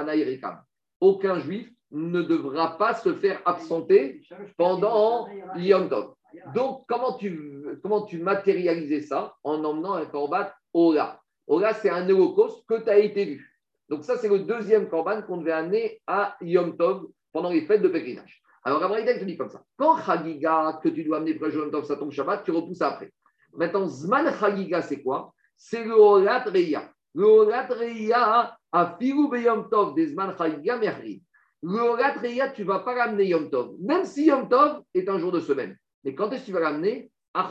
[1.01, 4.23] Aucun juif ne devra pas se faire absenter
[4.57, 6.15] pendant Yom Tov.
[6.55, 11.21] Donc, comment tu, comment tu matérialisais ça En emmenant un korban Ola.
[11.47, 13.50] Ola, c'est un holocauste que tu as été vu.
[13.91, 17.83] Donc, ça, c'est le deuxième korban qu'on devait amener à Yom Tov pendant les fêtes
[17.83, 18.41] de pèlerinage.
[18.63, 19.65] Alors, Abraham te dit comme ça.
[19.77, 23.13] Quand Chagiga, que tu dois amener pour Yom Tov, ça tombe Shabbat, tu repousses après.
[23.53, 25.35] Maintenant, Zman Chagiga, c'est quoi?
[25.57, 26.89] C'est le Olat Reya.
[27.15, 31.23] Le Olat Reya a Filou Yom Tov des Zman Chayiga Merri.
[31.61, 35.09] Le Olat Reya, tu ne vas pas ramener Yom Tov, même si Yom Tov est
[35.09, 35.77] un jour de semaine.
[36.05, 37.51] Mais quand est-ce que tu vas ramener À.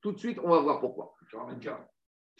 [0.00, 1.14] Tout de suite, on va voir pourquoi.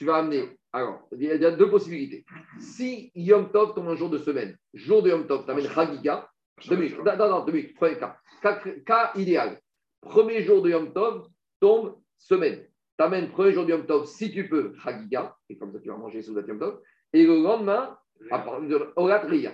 [0.00, 0.48] Tu vas ramener.
[0.72, 2.24] Alors, il y a deux possibilités.
[2.58, 6.26] Si Yom Tov tombe un jour de semaine, jour de Yom Tov, tu amènes Chagiga.
[6.70, 7.04] Deux minutes.
[7.04, 7.52] Non, non, deux.
[7.74, 8.16] Premier cas.
[8.86, 9.12] cas.
[9.14, 9.60] idéal.
[10.00, 11.28] Premier jour de Yom Tov
[11.60, 12.64] tombe semaine
[12.96, 15.98] t'amènes premier jour du Yom Tov, si tu peux, Chagiga, et comme ça tu vas
[15.98, 16.80] manger sous le Yom Tov,
[17.12, 17.98] et le lendemain,
[18.96, 19.52] Orat Ria.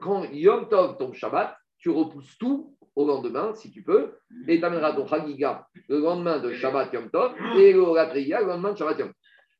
[0.00, 4.14] Quand Yom Tov tombe Shabbat, tu repousses tout au lendemain, si tu peux,
[4.48, 8.40] et tu amèneras ton Chagiga le lendemain de Shabbat Yom Tov, et le Orat Ria
[8.40, 9.16] le lendemain de Shabbat Yom Tov.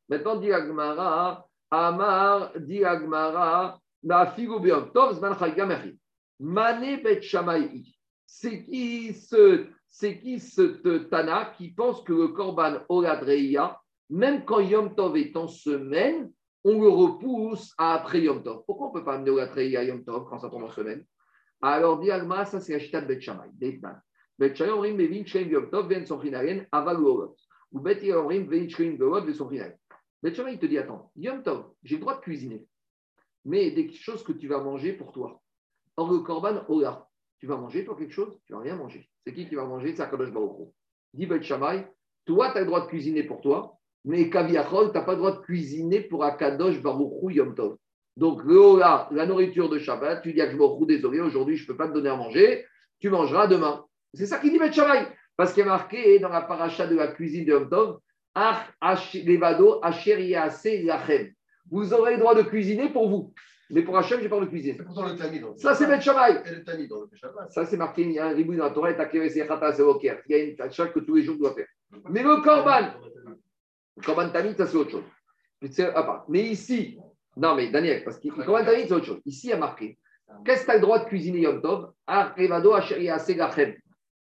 [0.08, 5.98] Maintenant, dit Agmara, Amar, dit Agmara, Na figu Yom Tov, Zman Chagiga Mechi.
[6.38, 7.20] Mane Bet.
[8.26, 13.80] C'est qui ce c'est qui ce Tana qui pense que le Korban Oladreya,
[14.10, 16.30] même quand Yom Tov est en semaine,
[16.62, 18.62] on le repousse à après Yom Tov.
[18.66, 21.04] Pourquoi on ne peut pas amener Oladreya à Yom Tov quand ça tombe en semaine?
[21.62, 23.20] Alors, Diagma, ça c'est la chita de Bet
[24.38, 26.98] Bet Shammai Omrim Yom Tov Ben Sonchinaren Aval.
[27.00, 29.72] Ou Bet Omrim Bevin Shein Olot Ben Sonchinaren.
[29.72, 29.85] Bet
[30.24, 32.66] Shammai, il te dit Attends, Yom Tov, j'ai le droit de cuisiner,
[33.44, 35.40] mais des choses que tu vas manger pour toi.
[35.96, 37.08] Or, le Korban Ola,
[37.38, 39.08] tu vas manger toi quelque chose Tu vas rien manger.
[39.24, 39.94] C'est qui qui va manger?
[39.94, 40.68] C'est Akadosh Baruch
[41.14, 45.12] Dit toi, tu as le droit de cuisiner pour toi, mais Kaviachol, tu n'as pas
[45.12, 47.76] le droit de cuisiner pour Akadosh Baruch Yom Tov.
[48.16, 51.76] Donc, Ola, la nourriture de Shabbat, tu dis à Baruch désolé, aujourd'hui, je ne peux
[51.76, 52.64] pas te donner à manger,
[52.98, 53.84] tu mangeras demain.
[54.12, 55.06] C'est ça qu'il dit Bet Shammai.
[55.36, 58.00] Parce qu'il est marqué dans la paracha de la cuisine de Yom Tov.
[61.70, 63.32] Vous aurez le droit de cuisiner pour vous.
[63.70, 64.78] Mais pour Hachem, je n'ai pas le cuisiner.
[65.56, 66.42] Ça, c'est Ben Shammai.
[67.48, 68.96] Ça, c'est marqué, il y a un ribou dans la Torah, Il
[70.28, 71.66] y a une tâche que tous les jours doit faire.
[72.10, 72.92] Mais le Korban,
[73.96, 75.04] le Korban Tamid, ça, c'est autre chose.
[76.28, 76.98] Mais ici,
[77.36, 79.22] non, mais Daniel, parce que le Korban Tamid, c'est autre chose.
[79.24, 79.98] Ici, il y a marqué
[80.44, 81.92] Qu'est-ce que tu as le droit de cuisiner Yom Tov?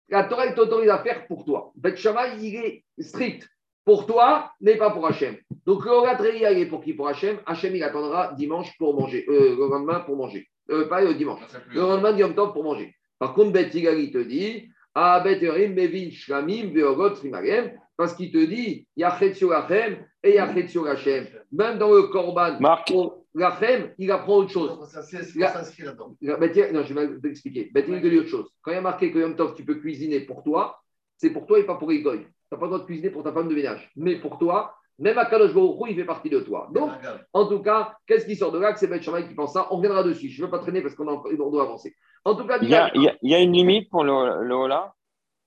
[0.10, 1.74] La Torah t'autorise à faire pour toi.
[1.76, 3.48] Ben Shammai, il est strict
[3.88, 5.38] pour toi, mais pas pour Hachem.
[5.66, 7.38] Donc le Hogatreya, il est pour qui Pour Hachem.
[7.46, 10.46] Hachem, il attendra dimanche pour manger, euh, le lendemain pour manger.
[10.70, 11.40] Euh, pas le dimanche.
[11.74, 12.94] Le lendemain de Yom Tov pour manger.
[13.18, 18.44] Par contre, Bet il te dit Ah, Bet Mevin Shlamim Veogot Frimarem, parce qu'il te
[18.44, 21.26] dit Yachetio Hachem et Yachetio Hachem.
[21.54, 22.94] Même dans le Korban, Marc.
[23.34, 24.86] Lachem, il apprend autre chose.
[24.90, 26.14] Ça s'inscrit là-dedans.
[26.22, 27.72] Non, je vais t'expliquer.
[27.74, 28.50] Bet il te dit autre chose.
[28.62, 30.78] Quand il y a marqué que Yom Tov, tu peux cuisiner pour toi,
[31.16, 33.10] c'est pour toi et pas pour les goy tu n'as pas le droit de cuisiner
[33.10, 33.92] pour ta femme de ménage.
[33.96, 35.52] Mais pour toi, même à Kadosh
[35.90, 36.70] il fait partie de toi.
[36.74, 36.92] Donc,
[37.34, 38.74] en tout cas, qu'est-ce qui sort de là?
[38.74, 40.30] Que c'est Ben qui pense ça On reviendra dessus.
[40.30, 41.96] Je ne veux pas traîner parce qu'on doit avancer.
[42.26, 44.94] En tout cas, il y, a, il y a une limite pour le, le Hola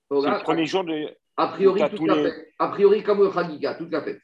[0.09, 1.09] C'est le premier jour de.
[1.37, 2.47] A priori, toute la fête.
[2.59, 4.21] A priori, comme le Chagiga, toute la fête.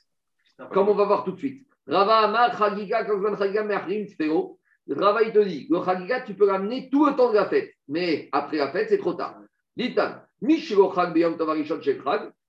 [0.72, 1.68] Comme on va voir tout de suite.
[1.88, 3.06] Rava Amar, Chagiga,
[3.38, 4.60] Chagiga, Merhim, Tfeo.
[4.90, 7.74] Rava, il te dit le Chagiga, tu peux l'amener tout le temps de la fête.
[7.90, 9.40] Mais après la fête, c'est trop tard.
[9.76, 11.80] Litan, Mishiro Chag Beyom Tavarishon.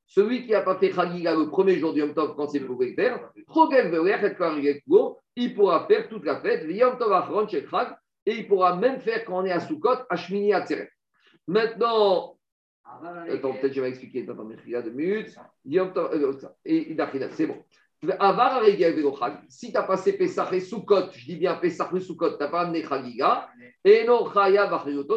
[0.08, 2.82] Celui qui a pas fait Chagiga le premier jour du Yom Tov quand c'est pour
[2.96, 3.30] faire,
[5.36, 7.46] il pourra faire toute la fête, Yom Tov
[8.24, 10.90] et il pourra même faire quand on est à Sukkot, à Shmini Atzeret.
[11.46, 12.38] Maintenant,
[12.84, 15.36] attends, peut-être je vais expliquer, attends, il y a deux minutes.
[15.66, 16.32] Yom Tov, euh,
[16.64, 16.96] et
[17.32, 17.62] c'est bon.
[19.48, 22.48] Si tu as passé Pesach et Sukkot, je dis bien Pesach et Sukkot, tu n'as
[22.48, 23.50] pas amené Chagiga,
[23.84, 24.70] et non Chaya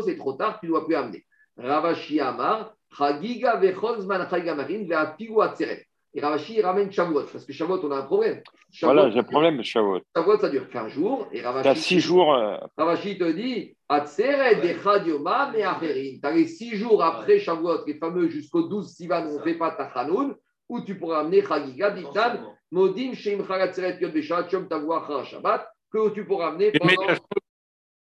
[0.03, 1.25] c'est trop tard, tu ne dois plus amener.
[1.55, 4.85] Ravashi Amar, Chagiga vecholzman chagiga marin.
[6.13, 8.41] Et Ravashi il ramène Shavuot, parce que Shavuot, on a un problème.
[8.69, 10.01] Shavuot, voilà, j'ai un problème Shavuot.
[10.13, 11.29] Shavuot, ça dure 15 jours.
[11.31, 12.35] Et Ravashi, as 6 jours.
[12.35, 12.57] Euh...
[12.77, 16.17] Ravashi te dit Atzeret de Chadioma me'acherin.
[16.21, 19.53] Tu as les 6 jours après Shavuot, les fameux jusqu'au 12 Sivan, on ne fait
[19.53, 20.35] pas Tachanoun,
[20.67, 26.09] où tu pourras amener Chagiga, Ditan, Modim, Sheim Chagatzeret Yod Beshat, Shom Tavua Shabbat, que
[26.09, 27.07] tu pourras amener pendant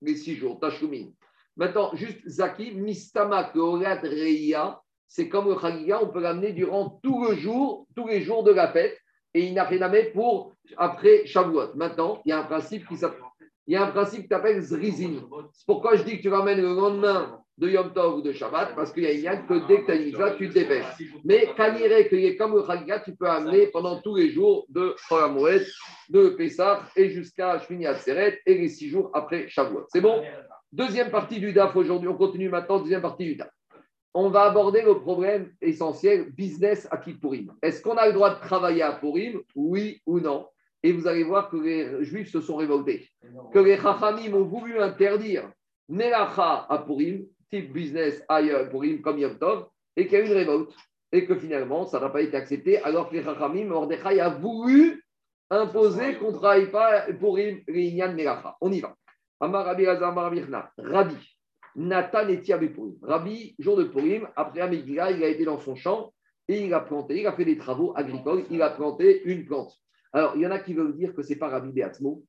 [0.00, 1.08] les 6 jours, Tashumin.
[1.58, 7.26] Maintenant, juste Zaki, Mistama Keorat Reia, c'est comme le Chagiga, on peut l'amener durant tout
[7.28, 8.96] le jour, tous les jours de la fête,
[9.34, 11.74] et il n'a rien à mettre pour après Shavuot.
[11.74, 13.22] Maintenant, il y a un principe qui s'appelle.
[13.66, 15.20] Il y a un principe qui Zrizin.
[15.52, 18.74] C'est pourquoi je dis que tu ramènes le lendemain de Yom Tov ou de Shabbat,
[18.74, 20.86] parce qu'il y a une que dès que tu as tu te dépêches.
[21.24, 25.66] Mais Kanire, qu'il comme le Chagiga, tu peux amener pendant tous les jours de Cholamoued,
[26.08, 29.86] de Pessah et jusqu'à Shmini Atzeret et les six jours après Shavuot.
[29.88, 30.22] C'est bon?
[30.72, 33.50] Deuxième partie du DAF aujourd'hui, on continue maintenant, deuxième partie du DAF.
[34.12, 37.54] On va aborder le problème essentiel business à Kippurim.
[37.62, 40.46] Est-ce qu'on a le droit de travailler à Purim Oui ou non?
[40.82, 43.08] Et vous allez voir que les Juifs se sont révoltés.
[43.52, 45.50] Que les Chachamim ont voulu interdire
[45.88, 50.26] Melacha à Purim, type business ailleurs Purim comme Yom Tov, et qu'il y a eu
[50.26, 50.74] une révolte.
[51.12, 55.02] Et que finalement, ça n'a pas été accepté, alors que les Chachamim, Mordechai a voulu
[55.48, 58.54] imposer qu'on ne travaille pas Purim, Rinyan Melacha.
[58.60, 58.94] On y va.
[59.40, 61.16] Amar Rabbi Rabbi,
[61.76, 62.42] Nathan et
[63.02, 66.12] Rabbi, jour de Purim, après Amigila, il a été dans son champ
[66.48, 69.72] et il a planté, il a fait des travaux agricoles, il a planté une plante.
[70.12, 72.24] Alors, il y en a qui veulent dire que ce n'est pas Rabbi Beatzmo,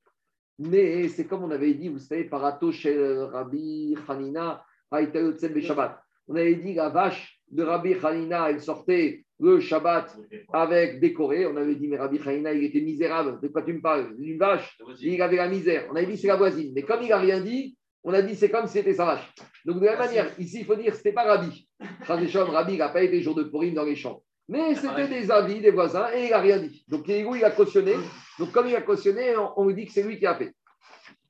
[0.60, 6.02] mais c'est comme on avait dit, vous savez, Parato chez Rabbi Hanina, Shabbat.
[6.28, 10.16] On avait dit la vache de Rabbi Hanina, elle sortait le Shabbat
[10.54, 11.46] avec décoré.
[11.46, 13.40] On avait dit, mais Rabbi Hanina, il était misérable.
[13.42, 14.14] De quoi tu me parles?
[14.20, 15.88] Une vache, il avait la misère.
[15.92, 16.72] On avait dit, c'est la voisine.
[16.76, 19.34] Mais comme il n'a rien dit, on a dit, c'est comme si c'était sa vache.
[19.66, 21.68] Donc, de la même manière, ici, il faut dire, ce n'était pas Rabbi.
[22.02, 24.24] Rabbi, il n'a pas été jour de pourri dans les champs.
[24.48, 26.84] Mais c'était des avis des voisins et il n'a rien dit.
[26.88, 27.94] Donc, il a cautionné.
[28.40, 30.54] Donc, comme il a cautionné, on, lui dit que c'est lui qui a fait.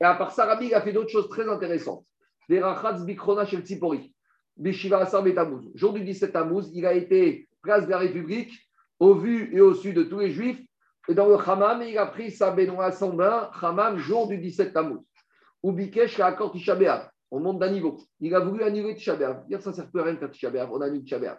[0.00, 2.04] Et à part ça, Rabbi, il a fait d'autres choses très intéressantes.
[2.48, 4.14] Des rachatz bikrona chez Tzipori.
[4.56, 5.08] Bishiva
[5.74, 8.52] Jour du 17 Tammuz, il a été place de la République,
[8.98, 10.60] au vu et au sud de tous les Juifs.
[11.08, 14.72] Et dans le Hammam, il a pris sa baignoire, son bain, Hammam, jour du 17
[14.72, 15.00] Tammuz.
[15.62, 17.98] Ou Bikesh, la Tisha On monte d'un niveau.
[18.20, 21.02] Il a voulu annuler Tisha ça ne sert plus à rien faire Tisha On annule
[21.02, 21.38] Tisha B'Av.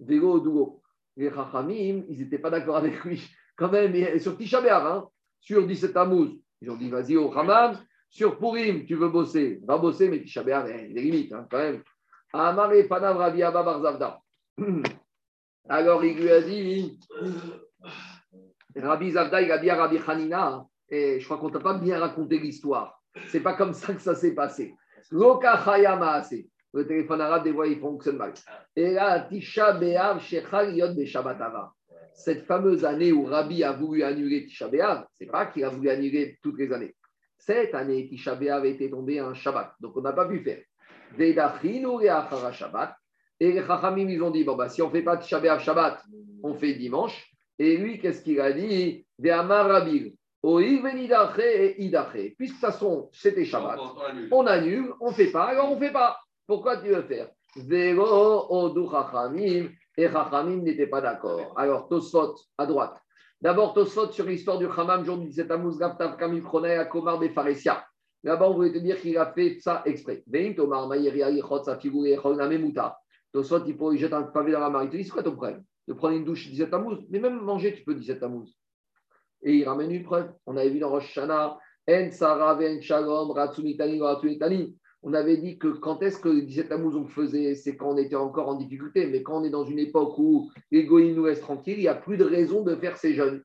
[0.00, 0.82] Vélo, Dougo.
[1.16, 3.22] Les Chachamim, ils n'étaient pas d'accord avec lui.
[3.56, 5.08] Quand même, sur Tisha hein,
[5.40, 7.78] sur 17 Tammuz, ils ont dit vas-y au Hamam.
[8.10, 11.32] Sur Purim, tu veux bosser, va bosser, mais Tisha B'Av, il y a des limites
[11.32, 11.82] hein, quand même.
[12.32, 12.72] Alors
[16.04, 16.98] il lui a dit
[18.76, 22.38] Rabbi Zavda, il a à Rabbi Hanina, et je crois qu'on t'a pas bien raconté
[22.38, 23.02] l'histoire.
[23.28, 24.74] C'est pas comme ça que ça s'est passé.
[25.10, 28.34] Le téléphone arabe, des voix, il fonctionne mal.
[28.74, 30.20] Et là, Tisha B'Av
[30.74, 30.98] Yod.
[32.12, 35.88] Cette fameuse année où Rabbi a voulu annuler Tisha B'Av, c'est pas qu'il a voulu
[35.88, 36.94] annuler toutes les années.
[37.38, 39.74] Cette année, Tisha B'Av était tombé un Shabbat.
[39.80, 40.62] Donc on n'a pas pu faire.
[41.18, 41.34] Et.
[43.38, 46.02] Et les Chachamim, ils ont dit, bon, bah, si on ne fait pas B'Av Shabbat,
[46.42, 47.30] on fait dimanche.
[47.58, 49.06] Et lui, qu'est-ce qu'il a dit?
[49.18, 50.14] De Amarabil.
[50.42, 53.78] Puisque de toute façon, c'était Shabbat,
[54.30, 56.18] on annule, on ne fait pas, alors on ne fait pas.
[56.46, 57.28] Pourquoi tu veux faire?
[59.98, 61.54] Et Chachamim n'était pas d'accord.
[61.56, 63.00] Alors, Tosfot, à droite.
[63.40, 67.84] D'abord, Tosfot sur l'histoire du Hamam, jour 17 Tammuz, Gaftav, Kamil, Chonay, Akomar, Befaresia.
[68.24, 70.24] Là-bas, on voulait te dire qu'il a fait ça exprès.
[73.32, 74.86] Tosfot, il il jette un pavé dans la marée.
[74.86, 77.40] Il te dit, c'est quoi ton problème De prendre une douche 17 Tammuz Mais même
[77.40, 78.48] manger, tu peux 17 Tammuz.
[79.42, 80.32] Et il ramène une preuve.
[80.46, 84.76] On avait vu dans Rosh En Sarah, En Shalom, Ratsumitani, Ratsumitani.
[85.02, 87.96] On avait dit que quand est-ce que le 17 Tammuz on faisait, c'est quand on
[87.96, 89.06] était encore en difficulté.
[89.06, 91.94] Mais quand on est dans une époque où l'égoïne nous laisse tranquille, il n'y a
[91.94, 93.42] plus de raison de faire ces jeûnes.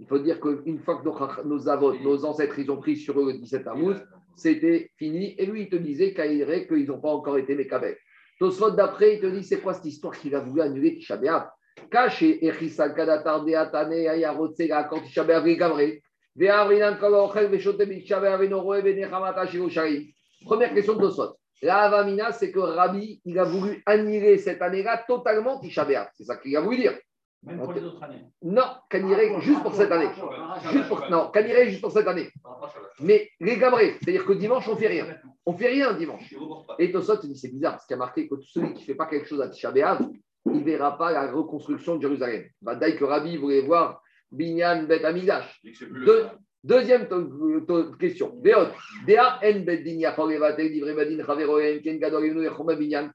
[0.00, 3.32] Il faut dire qu'une fois que nos, nos, nos ancêtres ils ont pris sur eux
[3.32, 3.96] le 17 Tammuz,
[4.36, 5.34] c'était fini.
[5.38, 7.98] Et lui, il te disait qu'ils n'ont pas encore été Mekabek.
[8.38, 11.18] Tosfot d'après, il te dit c'est quoi cette histoire qu'il a voulu annuler Tisha
[11.90, 16.02] Caché, Echisal Kadatar de Atane, Ayarotsega, quand Tisha B'Av est gabré.
[20.44, 21.36] Première question de Tosfot.
[21.62, 25.86] La Avamina, c'est que Rabbi, il a voulu annuler cette année-là totalement Tisha.
[26.14, 26.98] C'est ça qu'il a voulu dire.
[27.42, 28.24] Même pour les autres années.
[28.42, 30.10] Non, Kaniré juste pour cette année.
[30.72, 32.28] Juste pour, non, Kaniré juste pour cette année.
[33.00, 35.06] Mais les gabrés, c'est-à-dire que dimanche, on ne fait rien.
[35.46, 36.34] On ne fait rien dimanche.
[36.78, 39.06] Et Tosot dit c'est bizarre, parce qu'il a marqué que celui qui ne fait pas
[39.06, 39.72] quelque chose à Tisha
[40.46, 42.44] il ne verra pas la reconstruction de Jérusalem.
[42.62, 45.60] Badaï que Rabbi voulait voir Binyan Bet Amidash.
[46.64, 47.08] Deuxième
[47.98, 48.40] question.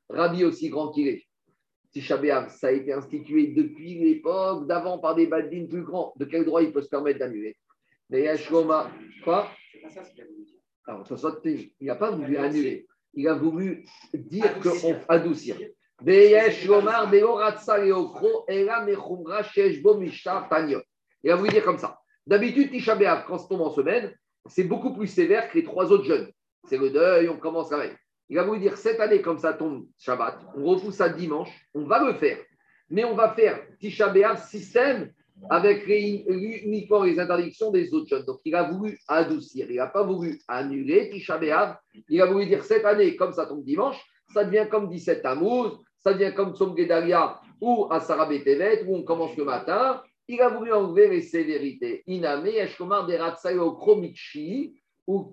[0.10, 1.24] Rabbi aussi grand qu'il est.
[1.91, 2.20] Tisha
[2.50, 6.14] ça a été institué depuis l'époque d'avant par des badines plus grands.
[6.18, 7.56] De quel droit il peut se permettre d'annuler?
[9.24, 9.48] Quoi?
[10.86, 11.06] Alors,
[11.46, 12.88] il n'a pas voulu annuler.
[13.14, 15.56] Il a voulu dire qu'on adoucir.
[16.06, 16.36] Il
[21.32, 22.03] a voulu dire comme ça.
[22.26, 22.95] D'habitude, Tisha
[23.28, 24.13] quand on tombe en semaine,
[24.47, 26.30] c'est beaucoup plus sévère que les trois autres jeunes.
[26.65, 27.78] C'est le deuil, on commence à
[28.30, 31.86] il va vous dire, cette année, comme ça tombe Shabbat, on repousse à dimanche, on
[31.86, 32.38] va le faire.
[32.89, 35.11] Mais on va faire Tisha système
[35.49, 38.26] avec uniquement les interdictions des autres jeunes.
[38.26, 39.69] Donc, il a voulu adoucir.
[39.69, 41.39] Il n'a pas voulu annuler Tisha.
[42.07, 44.01] Il a voulu dire, cette année, comme ça tombe dimanche,
[44.34, 49.03] ça devient comme 17 Tammuz, ça devient comme Tzom Gedalia ou Asara Betevet, où on
[49.03, 50.01] commence le matin.
[50.28, 52.03] Il a voulu enlever les sévérités.
[52.07, 55.30] Iname, Eshkomar, Deratsayo, Kromichi, ou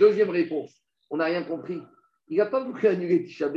[0.00, 1.80] Deuxième réponse, on n'a rien compris.
[2.28, 3.48] Il n'a pas voulu annuler Tisha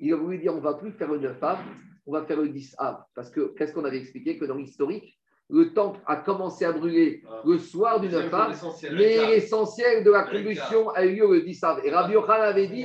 [0.00, 1.58] Il a voulu dire on ne va plus faire le 9 av,
[2.06, 3.04] on va faire le 10 av.
[3.14, 5.16] Parce que qu'est-ce qu'on avait expliqué Que dans l'historique,
[5.48, 7.42] le temple a commencé à brûler ah.
[7.46, 8.54] le soir du 9 av,
[8.92, 11.80] mais l'essentiel de la combustion a eu lieu le 10 av.
[11.84, 12.84] Et Rabbi Yochanan avait dit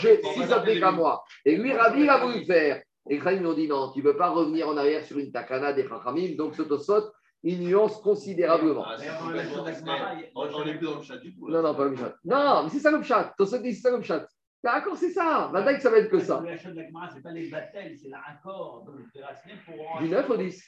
[0.00, 1.22] si ça fait qu'à moi.
[1.44, 2.82] Et lui, Rabbi, il a voulu faire.
[3.10, 5.32] Et Khaïm nous ont dit non, tu ne veux pas revenir en arrière sur une
[5.32, 7.10] takana des Chachamim, donc ce Tosot,
[7.42, 8.84] il nuance considérablement.
[8.86, 8.96] Ah,
[10.34, 11.50] on n'est plus dans le chat du coup.
[11.50, 12.14] Non, non, pas le chat.
[12.24, 13.34] Non, mais c'est ça le chat.
[13.36, 14.26] Ton c'est ça le chat.
[14.62, 15.50] D'accord, c'est ça.
[15.52, 16.40] Maintenant ça va être que ça.
[16.40, 18.86] Le chat de la c'est pas les battels, c'est l'accord
[20.00, 20.64] Du 9 au 10.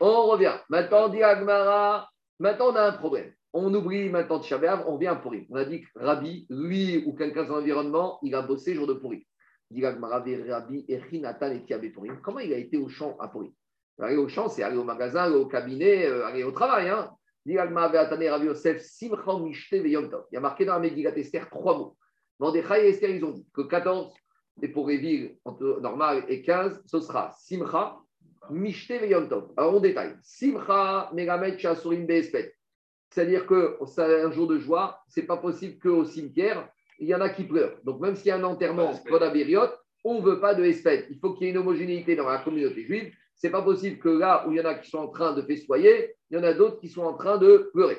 [0.00, 0.56] On revient.
[0.68, 2.08] Maintenant, on dit Agmara.
[2.38, 3.32] Maintenant, on a un problème.
[3.54, 5.46] On oublie maintenant de Shabbat, on vient à Pourri.
[5.50, 8.92] On a dit que Rabbi, lui ou quelqu'un dans l'environnement, il a bossé jour de
[8.92, 9.26] Pourri.
[12.22, 13.54] Comment il a été au champ à Pourri
[14.00, 16.88] Aller au champ, c'est aller au magasin, au cabinet, euh, aller au travail.
[16.88, 17.10] Hein.
[17.44, 17.66] Il y a
[20.40, 21.96] marqué dans la Megillat Esther trois mots.
[22.38, 24.14] Mordechai et Esther, ils ont dit que 14,
[24.62, 25.36] et pour les villes
[25.80, 27.98] normales, et 15, ce sera Simcha,
[28.50, 29.52] Mishte Veyomtov.
[29.56, 30.14] Alors on détaille.
[30.22, 32.54] Simcha, Megamet, Chasurim, Beespet.
[33.10, 37.20] C'est-à-dire que c'est un jour de joie, c'est pas possible qu'au cimetière, il y en
[37.20, 37.78] a qui pleurent.
[37.84, 38.92] Donc même s'il y a un enterrement,
[40.04, 41.06] on ne veut pas de Espet.
[41.10, 44.08] Il faut qu'il y ait une homogénéité dans la communauté juive C'est pas possible que
[44.08, 46.44] là où il y en a qui sont en train de festoyer, il y en
[46.44, 47.98] a d'autres qui sont en train de pleurer.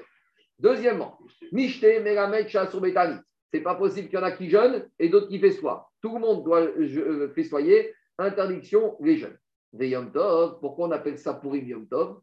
[0.59, 1.17] Deuxièmement,
[1.51, 2.47] Mishte Meramet
[2.81, 3.17] Betani.
[3.51, 5.89] C'est pas possible qu'il y en a qui jeûnent et d'autres qui festoient.
[6.01, 7.93] Tout le monde doit euh, festoyer.
[8.17, 9.37] Interdiction, les jeunes.
[9.71, 12.19] Des Yom Tov, pourquoi on appelle ça pour Yom Tov?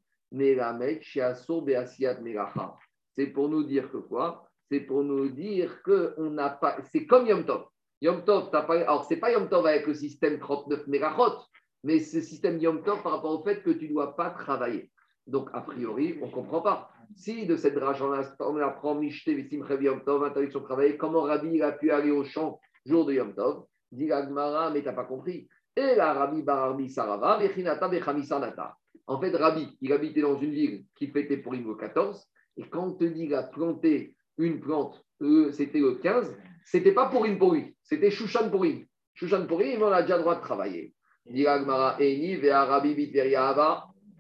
[3.17, 4.46] C'est pour nous dire que quoi?
[4.71, 6.77] C'est pour nous dire que on n'a pas.
[6.93, 7.67] C'est comme Yom Tov.
[8.03, 8.81] Yom Tov, t'as pas.
[8.81, 11.39] Alors, c'est pas Yom Tov avec le système 39 Megachot,
[11.85, 14.91] mais le système Yom Tov par rapport au fait que tu ne dois pas travailler.
[15.27, 16.91] Donc, a priori, on ne comprend pas.
[17.15, 21.63] Si de cette drache, on apprend Mishte, Vissim, Yom Tov, interdiction de travailler, comment Rabbi
[21.63, 23.65] a pu aller au champ jour de Yom Tov?
[23.93, 25.49] Dit Agmara, mais tu n'as pas compris.
[25.77, 28.77] Et la Rabbi Bararmi Sarava, Vechinata, Vechamisanata.
[29.07, 32.89] En fait, Rabbi, il habitait dans une ville qui fêtait pour le 14, et quand
[32.89, 37.25] on te dit qu'il a planté une plante, euh, c'était le 15, c'était pas pour
[37.25, 38.87] une pour lui, c'était Shushan pour lui.
[39.15, 40.95] Shushan pour lui, on a déjà le droit de travailler.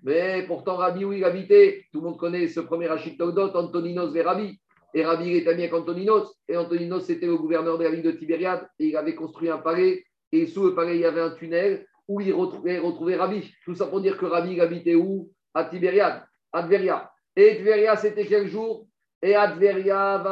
[0.03, 4.23] Mais pourtant, Rabbi, où il habitait Tout le monde connaît ce premier Rachid Antoninos et
[4.23, 4.61] Rabbi.
[4.95, 6.35] Et Rabbi, il était ami avec Antoninos.
[6.49, 8.67] Et Antoninos, c'était le gouverneur de la ville de Tibériade.
[8.79, 10.05] Et il avait construit un palais.
[10.33, 13.53] Et sous le palais, il y avait un tunnel où il retrouvait, retrouvait Rabbi.
[13.65, 15.31] Tout ça pour dire que Rabbi, il habitait où?
[15.55, 17.11] À Tibériade, à Tveria.
[17.35, 18.87] Et Tveria, c'était quel jour?
[19.23, 20.23] Et à Tveria.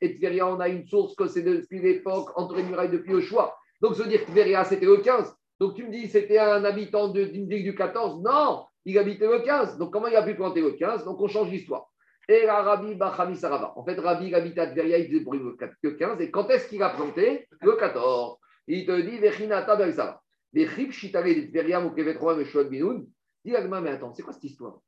[0.00, 3.54] Et Tveria, on a une source que c'est depuis l'époque, entre les murailles depuis Yoshua.
[3.80, 5.34] Donc, se dire que Tveria, c'était le 15.
[5.60, 9.40] Donc tu me dis, c'était un habitant d'une ville du 14 Non, il habitait le
[9.40, 9.76] 15.
[9.78, 11.90] Donc comment il a pu planter le 15 Donc on change l'histoire.
[12.28, 13.38] Et la Rabbi Bachami.
[13.74, 16.20] En fait, Rabbi, il habitait à Tveria, il faisait pour le 15.
[16.20, 17.48] Et quand est-ce qu'il a planté?
[17.60, 18.36] Le 14.
[18.68, 20.20] Il te dit, Vechinata Bersava.
[20.52, 23.06] Vechib Shitare de Tveria, Mokevetroa, Meshuad Binoun.
[23.44, 24.78] Dis mais attends, c'est quoi cette histoire?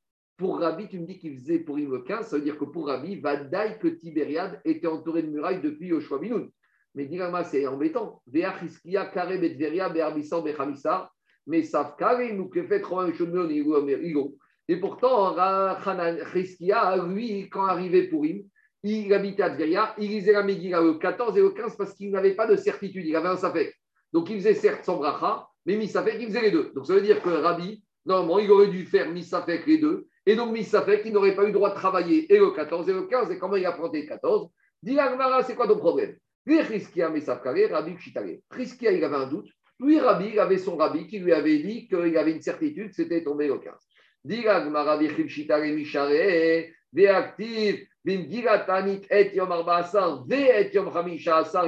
[0.40, 2.86] Pour Rabbi, tu me dis qu'il faisait pour le 15, ça veut dire que pour
[2.86, 6.50] Rabbi, Vadaï que Tibériade était entouré de murailles depuis Yoshua Binoun.
[6.94, 8.22] Mais Dilama, c'est embêtant.
[8.26, 8.40] Mais
[14.68, 15.34] Et pourtant,
[16.32, 18.46] Riskia, lui, quand arrivait pour lui,
[18.82, 22.10] il habitait à Tveria, il lisait la Megillah le 14 et le 15 parce qu'il
[22.10, 23.74] n'avait pas de certitude, il avait un safek.
[24.14, 26.72] Donc il faisait certes son bracha, mais Misafek, il faisait les deux.
[26.74, 30.06] Donc ça veut dire que Rabbi, normalement, il aurait dû faire Misafek les deux.
[30.30, 32.92] Et donc Misafek, il n'aurait pas eu le droit de travailler et le 14 et
[32.92, 33.32] le 15.
[33.32, 34.48] Et comment il a planté le 14
[34.80, 34.96] Dis
[35.44, 36.16] c'est quoi ton problème?
[36.46, 37.10] Riskia,
[38.92, 39.48] il avait un doute.
[39.80, 43.24] Lui, Rabbi, il avait son Rabbi qui lui avait dit qu'il avait une certitude, c'était
[43.24, 43.74] tombé au 15.
[44.30, 44.60] et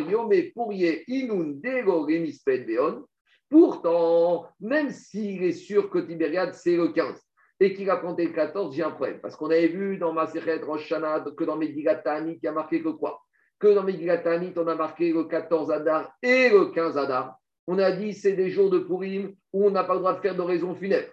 [0.08, 0.72] yom et yom
[1.08, 3.04] inun
[3.48, 7.20] Pourtant, même s'il est sûr que Tibériade, c'est le 15
[7.62, 9.20] et qu'il a compté le 14, j'ai un problème.
[9.20, 10.92] Parce qu'on avait vu dans ma Rosh
[11.36, 13.22] que dans Medigat il y a marqué que quoi?
[13.60, 14.22] Que dans Megillat
[14.56, 17.36] on a marqué le 14 Adar et le 15 Adar.
[17.68, 20.20] On a dit c'est des jours de Purim où on n'a pas le droit de
[20.20, 21.06] faire d'oraison funèbre.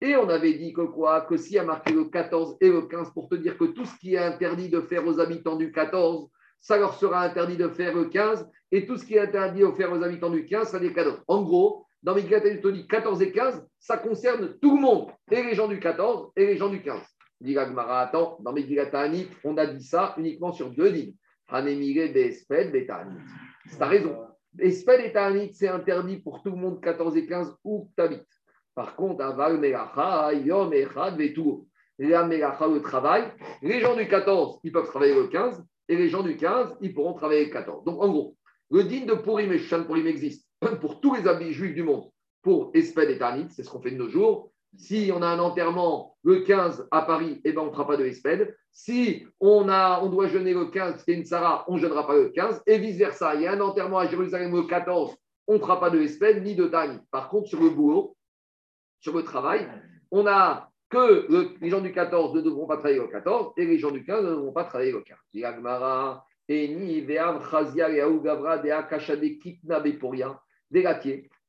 [0.00, 1.22] Et on avait dit que quoi?
[1.22, 3.86] Que s'il y a marqué le 14 et le 15 pour te dire que tout
[3.86, 6.28] ce qui est interdit de faire aux habitants du 14,
[6.60, 9.92] ça leur sera interdit de faire le 15, et tout ce qui est interdit faire
[9.92, 11.16] aux habitants du 15, ça des cadeaux.
[11.26, 15.68] En gros, dans Megillat 14 et 15, ça concerne tout le monde, et les gens
[15.68, 17.00] du 14 et les gens du 15.
[17.40, 18.90] Dit attends, dans Megillat
[19.44, 21.14] on a dit ça uniquement sur deux lignes.
[21.48, 23.20] Hanemire Besped Betanit.
[23.66, 24.16] C'est ta raison.
[24.58, 28.26] Esped et Tanit, c'est interdit pour tout le monde 14 et 15 où tu habites.
[28.74, 31.68] Par contre, Aval Melacha, Yom Echad Vetou.
[31.98, 33.24] La Melacha, le travail.
[33.62, 35.64] Les gens du 14, ils peuvent travailler le 15.
[35.88, 37.84] Et les gens du 15, ils pourront travailler le 14.
[37.84, 38.36] Donc, en gros,
[38.70, 40.46] le digne de Purim et Shan Purim existe
[40.80, 42.10] pour tous les habits juifs du monde.
[42.42, 44.52] Pour Esped et Tanit, c'est ce qu'on fait de nos jours.
[44.76, 47.96] Si on a un enterrement le 15 à Paris, eh ben, on ne fera pas
[47.96, 48.54] de Esped.
[48.70, 52.14] Si on, a, on doit jeûner le 15, c'est une Sarah, on ne jeûnera pas
[52.14, 52.62] le 15.
[52.66, 53.34] Et vice-versa.
[53.34, 55.16] Il y a un enterrement à Jérusalem le 14,
[55.46, 56.98] on ne fera pas de Esped ni de Tani.
[57.10, 58.14] Par contre, sur le boulot,
[59.00, 59.66] sur le travail,
[60.10, 61.28] on a que
[61.60, 64.24] les gens du 14 ne devront pas travailler le 14 et les gens du 15
[64.24, 65.18] ne devront pas travailler le 15.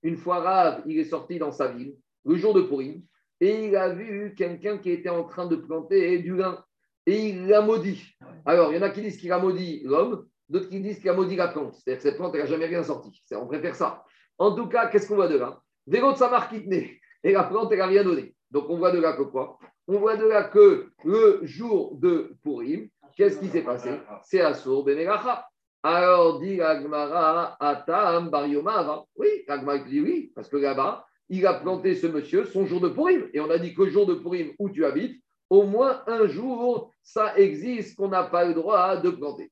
[0.02, 3.02] Une fois Rav, il est sorti dans sa ville, le jour de Purim,
[3.42, 6.64] et il a vu quelqu'un qui était en train de planter du lin.
[7.06, 8.18] Et il l'a maudit.
[8.46, 11.10] Alors, il y en a qui disent qu'il a maudit l'homme, d'autres qui disent qu'il
[11.10, 11.76] a maudit la plante.
[11.76, 13.24] C'est-à-dire que cette plante, elle n'a jamais rien sorti.
[13.32, 14.04] On préfère ça.
[14.38, 15.62] En tout cas, qu'est-ce qu'on voit de là?
[15.88, 18.36] Des autres, ça marque Et la plante, elle n'a rien donné.
[18.52, 19.58] Donc, on voit de là que quoi?
[19.88, 23.92] On voit de là que le jour de Purim, qu'est-ce qui s'est passé?
[24.24, 25.46] C'est Assour Benelacha.
[25.82, 31.96] Alors, dit Agmara, Atam Barioma Oui, Agmara dit oui, parce que là-bas, il a planté
[31.96, 33.30] ce monsieur son jour de Purim.
[33.34, 36.92] Et on a dit que jour de Purim où tu habites, au moins un jour,
[37.02, 39.52] ça existe qu'on n'a pas le droit de planter.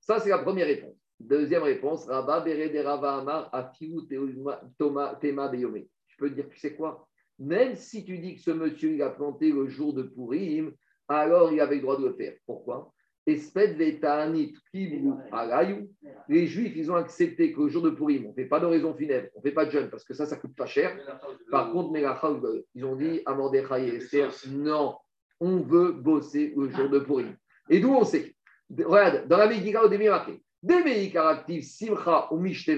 [0.00, 0.96] Ça, c'est la première réponse.
[1.20, 5.84] Deuxième réponse, Rabba Berede Rava Amar Afiu Tema Beyome.
[6.06, 7.07] Je peux dire, tu sais quoi?
[7.38, 10.72] Même si tu dis que ce monsieur, il a planté le jour de Purim,
[11.06, 12.34] alors il avait le droit de le faire.
[12.46, 12.92] Pourquoi?
[16.28, 19.28] Les Juifs, ils ont accepté qu'au jour de Purim, on ne fait pas d'oraison funèbre,
[19.34, 20.98] on ne fait pas de jeûne, parce que ça, ça coûte pas cher.
[21.50, 21.94] Par contre,
[22.74, 24.96] ils ont dit à Mordechai et Esther, non,
[25.40, 27.36] on veut bosser le jour de Purim.
[27.68, 28.34] Et d'où on sait?
[28.70, 32.70] Regarde, dans la Megillah, au début, il y a marqué Des Simcha ou Mishte.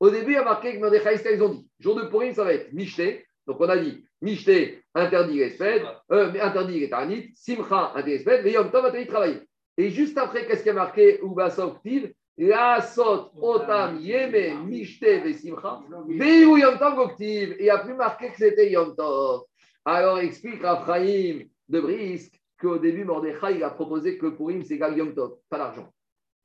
[0.00, 2.08] Au début, il y a marqué que Mordechai et Esther, ils ont dit jour de
[2.08, 3.02] Purim, ça va être Mishte.
[3.50, 8.70] Donc on a dit Mishte, interdit les euh, interdit les Simcha, interdit les et Yom
[8.70, 9.40] Tov, interdit de travailler.
[9.76, 16.60] Et juste après, qu'est-ce qui est marqué Ubasoktiv La sot otam yeme mishte vesimcha veu
[16.60, 17.56] yom tov goktiv.
[17.58, 19.46] Il a plus marqué que c'était yom tov.
[19.84, 24.96] Alors explique Raphaïm de Brisk qu'au début, Mordechai a proposé que pour him, c'est égal
[24.96, 25.92] yom tov, pas l'argent.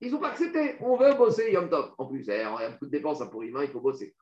[0.01, 0.75] Ils n'ont pas accepté.
[0.79, 1.91] On veut bosser yom tov.
[1.99, 4.15] En plus, eh, il y a beaucoup de dépenses pour him, hein, il faut bosser.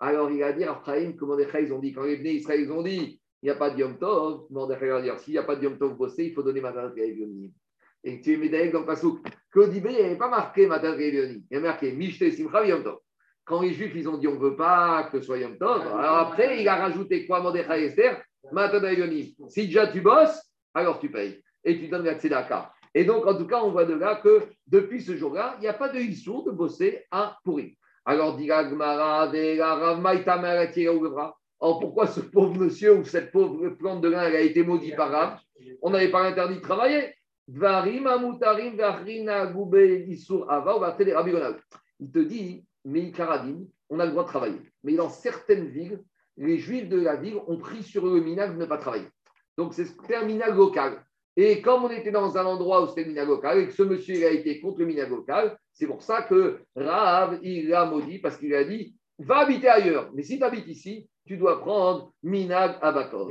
[0.00, 2.62] Alors il a dit à Raphaïm que Mordechai, ils ont dit, quand les venus Israël,
[2.62, 4.46] ils ont dit, il n'y a pas de yom tov.
[4.50, 6.70] Mordechai a dit, s'il n'y a pas de yom tov bosser, il faut donner ma
[6.70, 7.50] à Evionim.
[8.02, 9.20] Et tu es médaillé comme Pasouk.
[9.52, 11.44] Qu'au début, il n'y avait pas marqué Matin Réunioni.
[11.50, 12.98] Il y a marqué Mishte Simcha Yom Tov.
[13.44, 15.82] Quand les Juifs, ils ont dit on ne veut pas que ce soit Yom Tov,
[15.82, 18.22] alors après, il a rajouté quoi Mordechai Esther
[18.52, 19.36] Matin Réunioni.
[19.48, 20.40] Si déjà tu bosses,
[20.72, 21.42] alors tu payes.
[21.62, 22.72] Et tu donnes la tzedaka.
[22.94, 25.68] Et donc, en tout cas, on voit de là que depuis ce jour-là, il n'y
[25.68, 27.76] a pas de issue de bosser à Pourri.
[28.04, 28.38] Alors,
[31.62, 35.10] alors pourquoi ce pauvre monsieur ou cette pauvre plante de lin a été maudit par
[35.10, 35.38] Rav
[35.82, 37.14] On n'avait pas interdit de travailler.
[37.48, 37.58] Il
[42.10, 43.12] te dit, mais
[43.90, 44.60] on a le droit de travailler.
[44.84, 46.02] Mais dans certaines villes,
[46.36, 49.08] les juifs de la ville ont pris sur eux le minag de ne pas travailler.
[49.58, 51.04] Donc c'est un minag local.
[51.36, 53.82] Et comme on était dans un endroit où c'était le minag local et que ce
[53.82, 58.18] monsieur a été contre le minag local, c'est pour ça que Rav, il l'a maudit
[58.18, 60.10] parce qu'il a dit va habiter ailleurs.
[60.14, 63.30] Mais si tu habites ici, tu dois prendre minag abakor.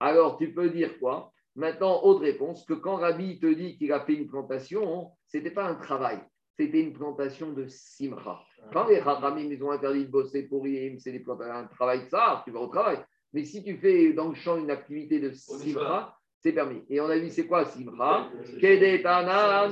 [0.00, 1.32] Alors tu peux dire quoi?
[1.54, 5.50] Maintenant, autre réponse, que quand Rabbi te dit qu'il a fait une plantation, ce n'était
[5.50, 6.18] pas un travail,
[6.58, 8.42] c'était une plantation de simra.
[8.72, 12.42] Quand les Rabbi ils ont interdit de bosser pour Yim, c'est un travail de ça,
[12.46, 12.98] tu vas au travail.
[13.32, 16.82] Mais si tu fais dans le champ une activité de simra, c'est permis.
[16.90, 18.30] Et on a vu, c'est quoi simra
[18.60, 19.70] Kedetanan,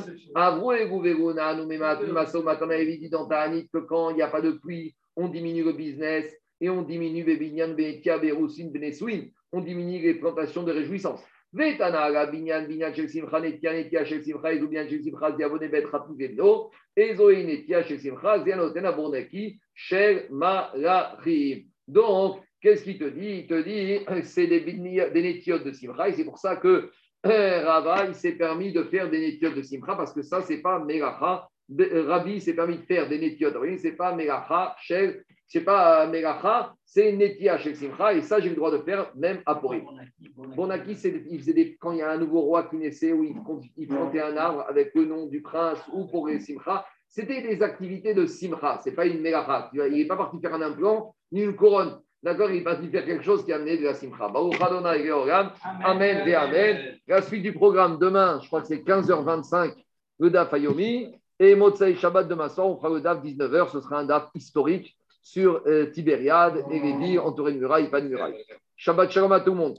[2.98, 6.26] dit dans que quand il n'y a pas de pluie, on diminue le business
[6.60, 8.20] et on diminue benetia,
[9.52, 11.20] on diminue les plantations de réjouissance.
[11.52, 15.68] Vetana, la binyan, binyan, shel simcha, netia, netia, shel simcha, et bien shel simcha, ziavone
[15.68, 21.64] bet rapugendo, et zoé netia, shel simcha, zianoten abonaki, shel malachim.
[21.88, 23.40] Donc, qu'est-ce qu'il te dit?
[23.40, 26.90] Il te dit, c'est des, des nétiotes de simcha, et c'est pour ça que
[27.26, 30.62] euh, Rava, il s'est permis de faire des nétiotes de simcha, parce que ça, c'est
[30.62, 31.48] pas melacha.
[31.78, 36.76] Rabbi s'est permis de faire des nétiotes, c'est pas melacha, shel c'est pas euh, Melacha,
[36.84, 39.84] c'est Netia chez Simcha, et ça, j'ai le droit de faire même à Purim.
[40.54, 40.92] Bonaki,
[41.28, 44.20] il faisait des, quand il y a un nouveau roi qui naissait, où il, plantait
[44.20, 48.26] un arbre avec le nom du prince ou pour les Simcha, c'était des activités de
[48.26, 49.70] Simcha, c'est pas une Melacha.
[49.74, 52.00] Il n'est pas parti faire un implant ni une couronne.
[52.22, 54.26] D'accord Il parti faire quelque chose qui a amené de la Simcha.
[54.26, 55.52] Amen,
[55.84, 56.98] Amen et Amen.
[57.08, 59.72] La suite du programme demain, je crois que c'est 15h25,
[60.18, 61.14] le DAF Ayomi.
[61.38, 63.70] Et Motsai Shabbat demain soir, on fera le DAF 19h.
[63.72, 68.02] Ce sera un DAF historique sur euh, Tibériade et les villes entourées de murailles, pas
[68.02, 68.44] de murailles.
[68.76, 69.68] Shabbat shalom à tout le monde.